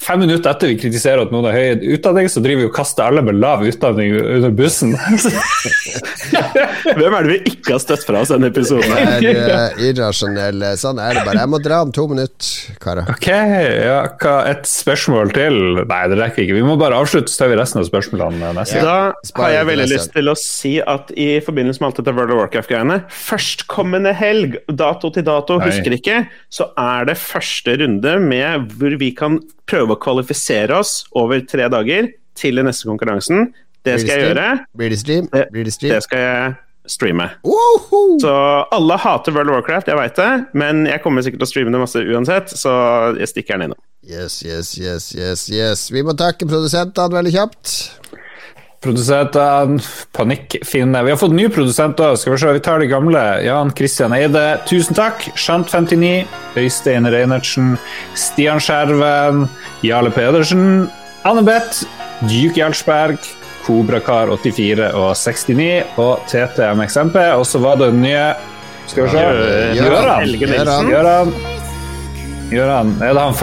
[0.00, 3.06] Fem minutter etter vi kritiserer at noen har høy utdanning, så driver vi og kaster
[3.06, 4.94] alle med lav utdanning under bussen.
[6.98, 8.90] Hvem er det vi ikke har støtt fra oss denne episoden?
[8.90, 10.64] Det er eh, irrasjonell.
[10.80, 11.44] Sånn er det bare.
[11.44, 13.08] Jeg må dra om to minutter, karer.
[13.14, 15.60] Ok, ja, hva, et spørsmål til?
[15.84, 16.58] Nei, det rekker ikke.
[16.58, 19.14] Vi må bare avslutte, så tar vi resten av spørsmålene neste gang.
[19.30, 22.34] Da har jeg veldig lyst til å si at i forbindelse med alt dette World
[22.34, 25.70] of Warcraft-greiene Førstkommende helg, dato til dato, Nei.
[25.70, 26.22] husker ikke,
[26.52, 31.68] så er det første runde med hvor vi kan prøve å kvalifisere oss over tre
[31.72, 32.08] dager
[32.38, 33.50] til den neste konkurransen.
[33.84, 34.46] Det skal jeg gjøre.
[34.78, 35.26] Blir det stream?
[35.52, 35.92] Blir det stream?
[35.92, 36.54] Det skal jeg
[36.94, 37.26] streame.
[38.20, 38.32] Så
[38.76, 41.74] alle hater World of Warcraft, jeg veit det, men jeg kommer sikkert til å streame
[41.74, 42.72] det masse uansett, så
[43.18, 43.80] jeg stikker den innom.
[44.04, 45.86] Yes, yes, yes, yes, yes.
[45.92, 47.76] Vi må takke produsentene veldig kjapt.
[48.84, 49.80] Produsentene,
[50.12, 51.00] panikkfinne.
[51.06, 52.18] Vi har fått ny produsent òg.
[52.20, 53.22] Skal vi se, vi tar de gamle.
[53.46, 55.24] Jan Christian Eide, tusen takk.
[55.40, 56.26] Shant59,
[56.60, 57.78] Øystein Reinertsen,
[58.18, 59.46] Stian Skjerven,
[59.86, 60.90] Jarle Pedersen,
[61.24, 61.86] Anne-Beth,
[62.28, 63.18] Duke Jarlsberg,
[63.64, 67.16] Kobrakar84 og 69 og TTMXMP.
[67.38, 68.26] Og så var det den nye
[68.86, 69.76] Skal vi se Gjøran.
[69.80, 70.18] Gjøran.
[70.20, 70.66] Helge Gjøran.
[70.68, 70.90] Nilsen.
[70.92, 71.62] Gjøran.
[72.52, 72.92] Gjøran.
[73.00, 73.38] Er det han jo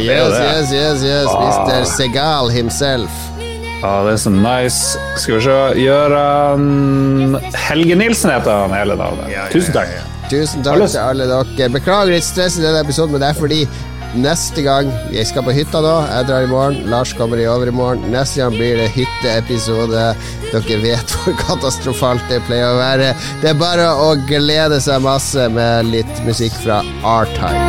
[0.00, 1.28] Yes, yes, yes, yes.
[1.28, 1.84] Mr.
[1.84, 3.39] Segal himself.
[3.80, 4.98] Ja, det er så nice.
[5.16, 9.30] Skal vi se Gjøran Helge Nilsen heter han hele navnet.
[9.54, 9.94] Tusen takk.
[10.30, 11.70] Tusen takk til alle dere.
[11.72, 13.62] Beklager litt stress i denne episoden, men det er fordi
[14.10, 15.94] neste gang Jeg skal på hytta nå.
[16.10, 16.90] Jeg drar i morgen.
[16.92, 18.04] Lars kommer i overmorgen.
[18.12, 20.04] Neste gang blir det hytteepisode.
[20.50, 23.14] Dere vet hvor katastrofalt det pleier å være.
[23.40, 27.68] Det er bare å glede seg masse med litt musikk fra R-Type.